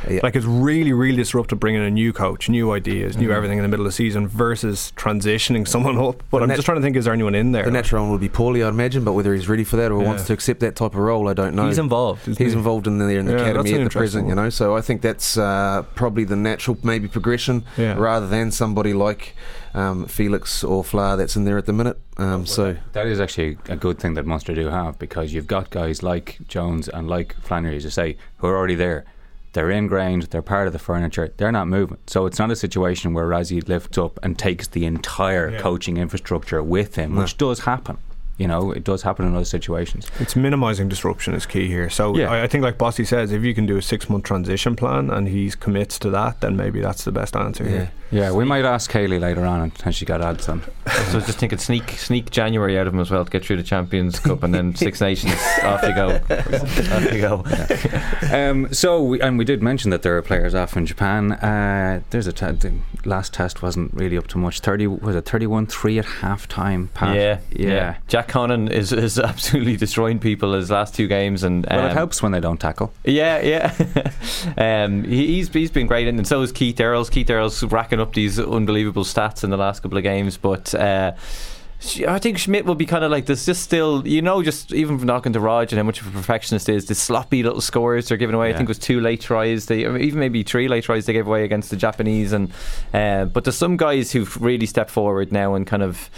[0.09, 0.19] yeah.
[0.23, 3.35] Like it's really, really disruptive bringing a new coach, new ideas, new mm-hmm.
[3.35, 6.23] everything in the middle of the season versus transitioning someone up.
[6.29, 7.65] But the I'm nat- just trying to think: is there anyone in there?
[7.65, 10.01] The natural one would be Paulie, I'd imagine, but whether he's ready for that or
[10.01, 10.07] yeah.
[10.07, 11.67] wants to accept that type of role, I don't know.
[11.67, 12.25] He's involved.
[12.25, 12.45] He's he?
[12.45, 14.49] involved in there in the yeah, academy at the present, you know.
[14.49, 19.35] So I think that's uh, probably the natural maybe progression rather than somebody like.
[19.75, 21.99] Um, Felix or Fla that's in there at the minute.
[22.17, 25.69] Um, so that is actually a good thing that Munster do have because you've got
[25.69, 29.05] guys like Jones and like Flannery, as you say, who are already there.
[29.51, 30.23] They're ingrained.
[30.23, 31.33] They're part of the furniture.
[31.37, 31.97] They're not moving.
[32.07, 35.59] So it's not a situation where Rassie lifts up and takes the entire yeah.
[35.59, 37.21] coaching infrastructure with him, no.
[37.21, 37.97] which does happen.
[38.37, 40.07] You know, it does happen in those situations.
[40.19, 41.89] It's minimising disruption is key here.
[41.89, 42.29] So yeah.
[42.29, 45.09] I, I, think, like Bossy says, if you can do a six month transition plan
[45.09, 47.69] and he commits to that, then maybe that's the best answer yeah.
[47.69, 47.91] here.
[48.11, 50.61] Yeah, we might ask Hayley later on and she got ads on.
[51.11, 53.63] so just thinking sneak sneak January out of him as well to get through the
[53.63, 55.33] Champions Cup and then Six Nations
[55.63, 56.09] off you go.
[56.29, 57.43] off you go.
[57.47, 58.49] Yeah.
[58.49, 61.33] Um, so we, and we did mention that there are players off in Japan.
[61.33, 62.73] Uh, there's a t- the
[63.05, 64.59] last test wasn't really up to much.
[64.59, 66.89] Thirty was it thirty one three at half time.
[67.01, 67.97] Yeah, yeah, yeah.
[68.07, 71.89] Jack Conan is, is absolutely destroying people his last two games, and um, well, it
[71.91, 72.93] um, helps when they don't tackle.
[73.03, 74.11] Yeah, yeah.
[74.85, 77.09] um, he, he's he's been great, and so is Keith Earls.
[77.09, 80.73] Keith Earls racking up these unbelievable stats in the last couple of games, but.
[80.73, 81.13] Uh,
[82.07, 83.45] I think Schmidt will be kind of like this.
[83.45, 86.11] Just still, you know, just even from talking to Raj and how much of a
[86.11, 88.49] perfectionist is, the sloppy little scores they're giving away.
[88.49, 88.55] Yeah.
[88.55, 89.67] I think it was two late tries.
[89.67, 92.31] They even maybe three late tries they gave away against the Japanese.
[92.31, 92.51] And
[92.93, 96.09] uh, but there's some guys who've really stepped forward now and kind of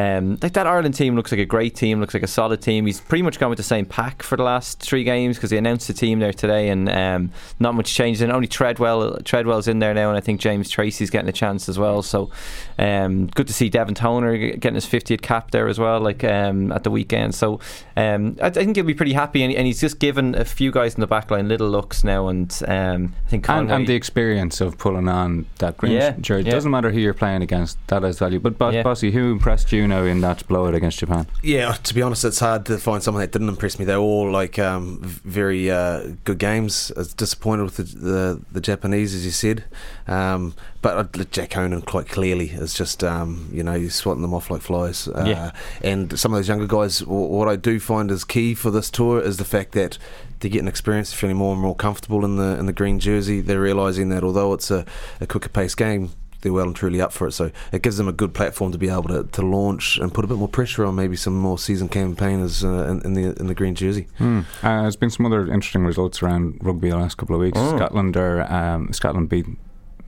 [0.00, 2.86] um, like that Ireland team looks like a great team, looks like a solid team.
[2.86, 5.58] He's pretty much gone with the same pack for the last three games because he
[5.58, 8.22] announced the team there today, and um, not much change.
[8.22, 11.68] And only Treadwell, Treadwell's in there now, and I think James Tracy's getting a chance
[11.68, 12.02] as well.
[12.02, 12.30] So
[12.78, 16.72] um, good to see Devin Toner getting his 50th cap there as well, like um,
[16.72, 17.34] at the weekend.
[17.34, 17.60] So
[18.00, 20.70] um, I, I, think he'll be pretty happy, and, and, he's just given a few
[20.70, 23.94] guys in the back line little looks now, and um, I think and, and, the
[23.94, 26.46] experience of pulling on that green yeah, jersey.
[26.46, 26.52] Yeah.
[26.52, 28.40] Doesn't matter who you're playing against, that has value.
[28.40, 28.82] But Boss, yeah.
[28.82, 29.90] Bossy, who impressed you?
[29.90, 31.26] know in that blowout against Japan?
[31.42, 33.84] Yeah, to be honest, it's hard to find someone that didn't impress me.
[33.84, 36.90] They're all like um, very uh, good games.
[36.96, 39.64] I was disappointed with the, the, the Japanese, as you said,
[40.06, 44.50] um, but Jack Conan quite clearly is just um, you know he's swatting them off
[44.50, 45.08] like flies.
[45.08, 45.50] Uh, yeah.
[45.82, 47.04] and some of those younger guys.
[47.04, 49.98] What I do find is key for this tour is the fact that
[50.40, 53.40] they're getting experience, feeling more and more comfortable in the in the green jersey.
[53.40, 54.86] They're realising that although it's a,
[55.20, 57.32] a quicker paced game, they're well and truly up for it.
[57.32, 60.24] So it gives them a good platform to be able to, to launch and put
[60.24, 63.46] a bit more pressure on maybe some more seasoned campaigners uh, in, in, the in
[63.46, 64.06] the green jersey.
[64.18, 64.40] Hmm.
[64.62, 67.58] Uh, there's been some other interesting results around rugby the last couple of weeks.
[67.58, 67.76] Oh.
[67.76, 69.46] Scotland are um, Scotland beat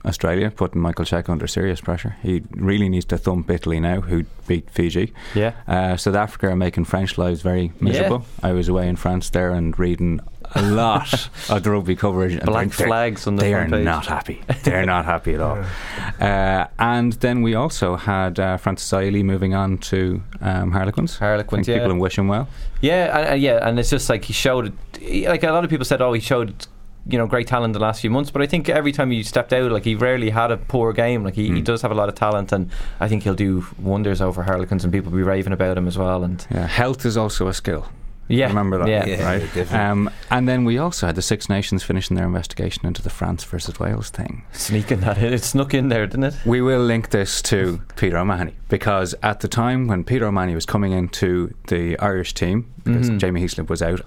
[0.05, 2.15] Australia, putting Michael Cheika under serious pressure.
[2.21, 5.13] He really needs to thump Italy now, who beat Fiji.
[5.33, 5.53] Yeah.
[5.67, 8.25] Uh, South Africa are making French lives very miserable.
[8.41, 8.49] Yeah.
[8.49, 10.19] I was away in France there and reading
[10.55, 11.13] a lot
[11.49, 12.39] of the rugby coverage.
[12.41, 13.85] Black flags on the They are page.
[13.85, 14.41] not happy.
[14.63, 15.63] They're not happy at all.
[16.19, 21.17] Uh, and then we also had uh, Francis Saili moving on to um, Harlequins.
[21.17, 21.79] Harlequins, yeah.
[21.79, 22.47] People wish him well.
[22.81, 24.71] Yeah, uh, yeah, and it's just like he showed.
[25.01, 26.67] Like a lot of people said, oh, he showed
[27.05, 29.51] you know great talent the last few months but I think every time he stepped
[29.51, 31.53] out like he rarely had a poor game like he, mm.
[31.55, 31.63] he hmm.
[31.63, 34.93] does have a lot of talent and I think he'll do wonders over Harlequins and
[34.93, 37.87] people will be raving about him as well and yeah health is also a skill
[38.27, 38.87] yeah, remember that.
[38.87, 39.73] Yeah, yeah right.
[39.73, 43.43] Um, and then we also had the Six Nations finishing their investigation into the France
[43.43, 44.43] versus Wales thing.
[44.53, 46.35] Sneaking that in, it snuck in there, didn't it?
[46.45, 50.65] We will link this to Peter O'Mahony because at the time when Peter O'Mahony was
[50.65, 53.17] coming into the Irish team, because mm-hmm.
[53.17, 54.01] Jamie Heaslip was out,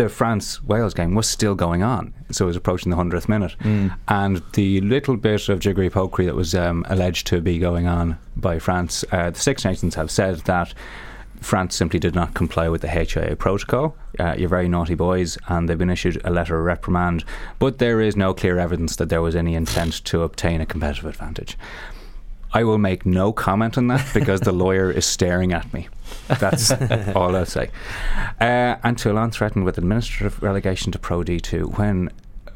[0.00, 3.54] the France Wales game was still going on, so it was approaching the hundredth minute,
[3.60, 3.94] mm.
[4.08, 8.16] and the little bit of jiggery pokery that was um, alleged to be going on
[8.34, 10.72] by France, uh, the Six Nations have said that.
[11.42, 13.96] France simply did not comply with the HIA protocol.
[14.18, 17.24] Uh, you're very naughty boys, and they've been issued a letter of reprimand.
[17.58, 21.06] But there is no clear evidence that there was any intent to obtain a competitive
[21.06, 21.56] advantage.
[22.52, 25.88] I will make no comment on that because the lawyer is staring at me.
[26.28, 26.70] That's
[27.14, 27.70] all I'll say.
[28.40, 32.10] Uh, and Toulon threatened with administrative relegation to Pro D2 when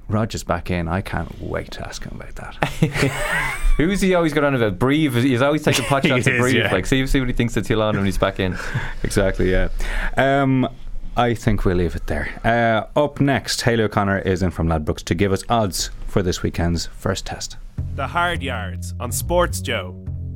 [0.08, 0.88] Roger's back in.
[0.88, 2.64] I can't wait to ask him about that.
[3.76, 4.78] Who's he always going on about?
[4.78, 5.14] Breve.
[5.14, 6.54] He's always taking pot shots at Breve.
[6.56, 6.72] yeah.
[6.72, 8.56] Like, see, see what he thinks of Toulon when he's back in.
[9.02, 9.68] exactly, yeah.
[10.16, 10.68] Um,
[11.16, 12.28] I think we'll leave it there.
[12.44, 16.42] Uh, up next, Hayley O'Connor is in from Ladbrokes to give us odds for this
[16.42, 17.56] weekend's first test.
[17.94, 19.92] The Hard Yards on Sports Joe,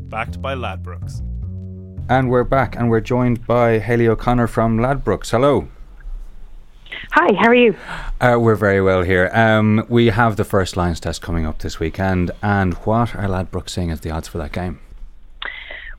[0.08, 1.22] backed by Ladbrokes.
[2.08, 5.30] And we're back, and we're joined by Hayley O'Connor from Ladbrokes.
[5.30, 5.68] Hello.
[7.12, 7.76] Hi, how are you?
[8.20, 9.30] Uh, we're very well here.
[9.32, 13.70] Um, we have the first Lions test coming up this weekend, and what are Ladbrokes
[13.70, 14.80] saying as the odds for that game?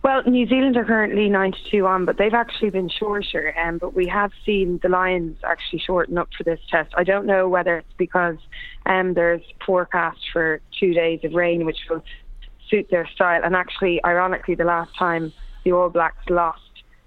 [0.02, 3.54] Well, New Zealand are currently 9 to 2 on, but they've actually been shorter.
[3.60, 6.94] Um, but we have seen the Lions actually shorten up for this test.
[6.96, 8.38] I don't know whether it's because
[8.86, 12.04] um, there's forecast for two days of rain, which will
[12.70, 13.42] suit their style.
[13.44, 16.62] And actually, ironically, the last time the All Blacks lost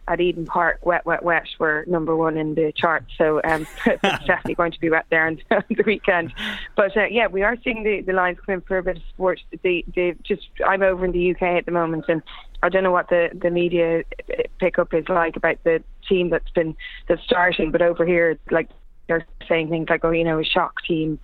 [0.08, 3.04] at Eden Park, wet, wet, wet, were number one in the chart.
[3.16, 6.34] So um, it's definitely going to be wet there on the weekend.
[6.76, 9.02] But uh, yeah, we are seeing the, the Lions come in for a bit of
[9.14, 9.40] sport.
[9.62, 12.22] They, they just, I'm over in the UK at the moment, and
[12.62, 14.04] I don't know what the, the media
[14.58, 16.76] pickup is like about the team that's been
[17.08, 18.68] that's starting, but over here, like
[19.08, 21.18] they're saying things like, oh, you know, a shock team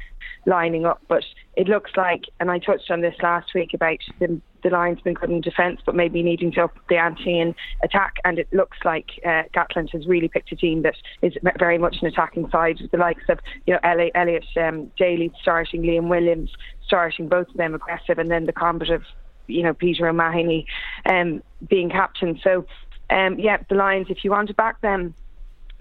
[0.46, 1.00] lining up.
[1.08, 1.24] But
[1.56, 5.14] it looks like, and I touched on this last week about the, the Lions been
[5.14, 8.16] good in defence, but maybe needing to up the ante in attack.
[8.24, 11.96] And it looks like uh, Gatland has really picked a team that is very much
[12.00, 12.78] an attacking side.
[12.80, 16.50] With the likes of, you know, Elliot, Elliot um, Daly starting, Liam Williams
[16.86, 19.02] starting, both of them aggressive, and then the combative
[19.48, 20.66] you know Peter O'Mahony
[21.06, 22.38] um, being captain.
[22.44, 22.66] So
[23.10, 24.06] um, yeah, the Lions.
[24.10, 25.14] If you want to back them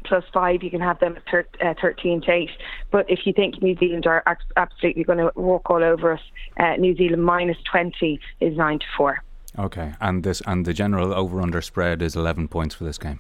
[0.06, 2.50] plus five, you can have them at thir- uh, thirteen to eight.
[2.92, 6.22] But if you think New Zealand are ac- absolutely going to walk all over us,
[6.60, 9.24] uh, New Zealand minus twenty is nine to four.
[9.58, 13.20] Okay, and this and the general over/under spread is eleven points for this game.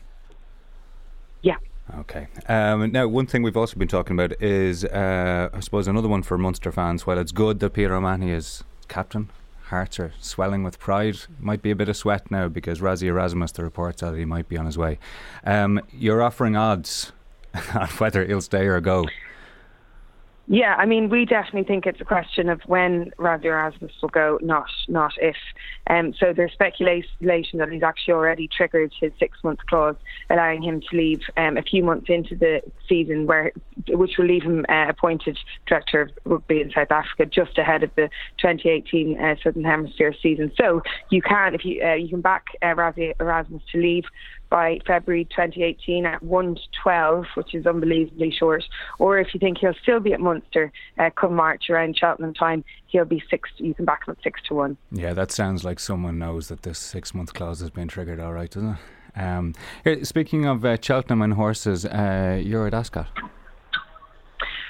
[1.42, 1.58] Yeah.
[2.00, 2.28] Okay.
[2.50, 6.22] Um, now, one thing we've also been talking about is, uh, I suppose, another one
[6.22, 7.08] for Munster fans.
[7.08, 9.30] While it's good that Peter O'Mahony is captain,
[9.68, 11.18] hearts are swelling with pride.
[11.40, 14.48] Might be a bit of sweat now because Rassie Erasmus, the reports that he might
[14.48, 15.00] be on his way.
[15.44, 17.12] Um, you're offering odds
[17.74, 19.06] on whether he'll stay or go.
[20.50, 24.40] Yeah, I mean, we definitely think it's a question of when Rassie Erasmus will go,
[24.42, 25.36] not not if.
[25.90, 29.98] Um, so there's speculation that he's actually already triggered his six month clause,
[30.30, 33.52] allowing him to leave um, a few months into the season, where
[33.90, 37.94] which will leave him uh, appointed director of rugby in South Africa just ahead of
[37.96, 40.54] the 2018 uh, Southern Hemisphere season.
[40.58, 44.06] So you can, if you uh, you can back uh, Rassie Erasmus to leave
[44.50, 48.64] by February 2018 at 1 to 12, which is unbelievably short.
[49.00, 52.64] Or if you think he'll still be at Munster uh, come March around Cheltenham time,
[52.88, 53.50] he'll be six.
[53.58, 54.78] You can back him at six to one.
[54.92, 58.20] Yeah, that sounds like someone knows that this six month clause has been triggered.
[58.20, 59.20] All right, doesn't it?
[59.20, 63.08] Um, here, speaking of uh, Cheltenham and horses, uh, you're at Ascot.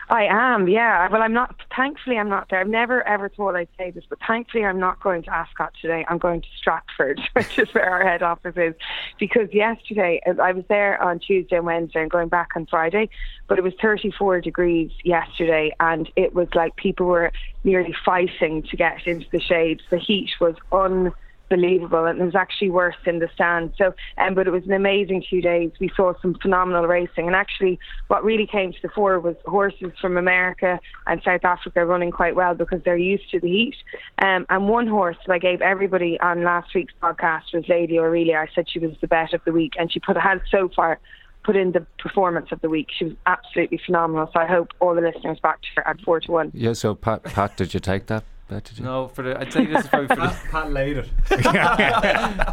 [0.10, 1.10] I am, yeah.
[1.10, 1.54] Well, I'm not.
[1.76, 2.62] Thankfully, I'm not there.
[2.62, 6.06] I've never ever thought I'd say this, but thankfully, I'm not going to Ascot today.
[6.08, 8.74] I'm going to Stratford, which is where our head office is,
[9.20, 13.10] because yesterday I was there on Tuesday and Wednesday, and going back on Friday,
[13.48, 17.34] but it was 34 degrees yesterday, and it was like people were
[17.66, 19.82] nearly fighting to get into the shades.
[19.90, 21.12] The heat was un
[21.50, 24.74] believable and it was actually worse in the stand so um, but it was an
[24.74, 25.72] amazing two days.
[25.80, 29.92] We saw some phenomenal racing and actually what really came to the fore was horses
[30.00, 33.76] from America and South Africa running quite well because they're used to the heat.
[34.20, 38.38] Um, and one horse that I gave everybody on last week's podcast was Lady Aurelia.
[38.38, 41.00] I said she was the bet of the week and she put had so far
[41.44, 42.88] put in the performance of the week.
[42.98, 44.30] She was absolutely phenomenal.
[44.34, 47.24] So I hope all the listeners backed her at 4 to 1 Yeah, so Pat,
[47.24, 48.24] Pat did you take that?
[48.48, 48.80] Bet, did?
[48.82, 51.06] No, for the I'd say this is probably for the Pat laid it.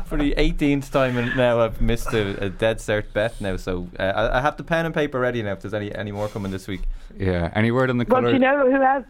[0.07, 3.57] for the 18th time and now I've missed a, a dead cert bet now.
[3.57, 5.53] So uh, I, I have the pen and paper ready now.
[5.53, 6.83] If there's any any more coming this week.
[7.17, 7.51] Yeah.
[7.55, 8.31] Any word on the Well, colour?
[8.33, 9.05] do you know who has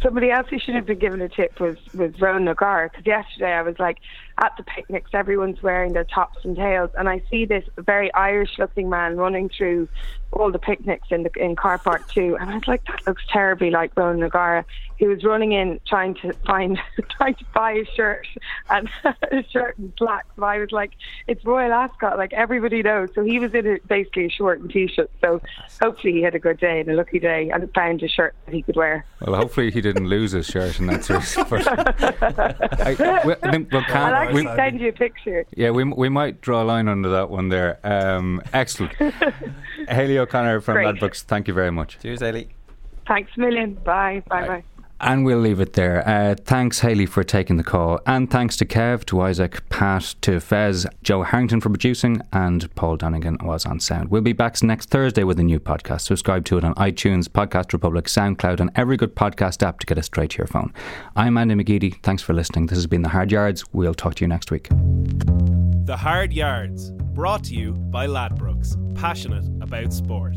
[0.00, 3.52] somebody else who should have been given a tip was was Ronan O'Gara because yesterday
[3.52, 3.98] I was like
[4.38, 8.58] at the picnics everyone's wearing their tops and tails and I see this very Irish
[8.58, 9.88] looking man running through
[10.32, 13.24] all the picnics in the in car park too and I was like that looks
[13.30, 14.64] terribly like Ronan O'Gara
[14.96, 16.78] he was running in trying to find
[17.10, 18.26] trying to buy a shirt
[18.70, 20.92] and a shirt and slacks and I was like
[21.26, 24.70] it's Royal Ascot like everybody knows so he was in a, basically a short and
[24.70, 25.40] t-shirt so
[25.82, 28.54] hopefully he had a good day and a lucky day and found a shirt that
[28.54, 31.68] he could wear Well, hopefully he didn't lose his shirt and that's his first.
[31.68, 36.08] I, we, I think, well, I'll actually we, send you a picture yeah, we, we
[36.08, 37.78] might draw a line under that one there.
[37.84, 38.92] Um, excellent.
[39.88, 40.96] Hayley O'Connor from Great.
[40.96, 41.98] Ladbrokes, thank you very much.
[42.00, 42.48] Cheers, Hayley.
[43.06, 44.64] thanks a million bye bye bye
[45.06, 46.02] And we'll leave it there.
[46.08, 48.00] Uh, thanks, Hayley, for taking the call.
[48.06, 52.96] And thanks to Kev, to Isaac, Pat, to Fez, Joe Harrington for producing, and Paul
[52.96, 54.10] Donegan was on sound.
[54.10, 56.00] We'll be back next Thursday with a new podcast.
[56.00, 59.98] Subscribe to it on iTunes, Podcast Republic, SoundCloud, and every good podcast app to get
[59.98, 60.72] it straight to your phone.
[61.16, 62.02] I'm Andy McGeady.
[62.02, 62.66] Thanks for listening.
[62.66, 63.62] This has been The Hard Yards.
[63.74, 64.68] We'll talk to you next week.
[64.70, 70.34] The Hard Yards, brought to you by Ladbrokes, passionate about sport.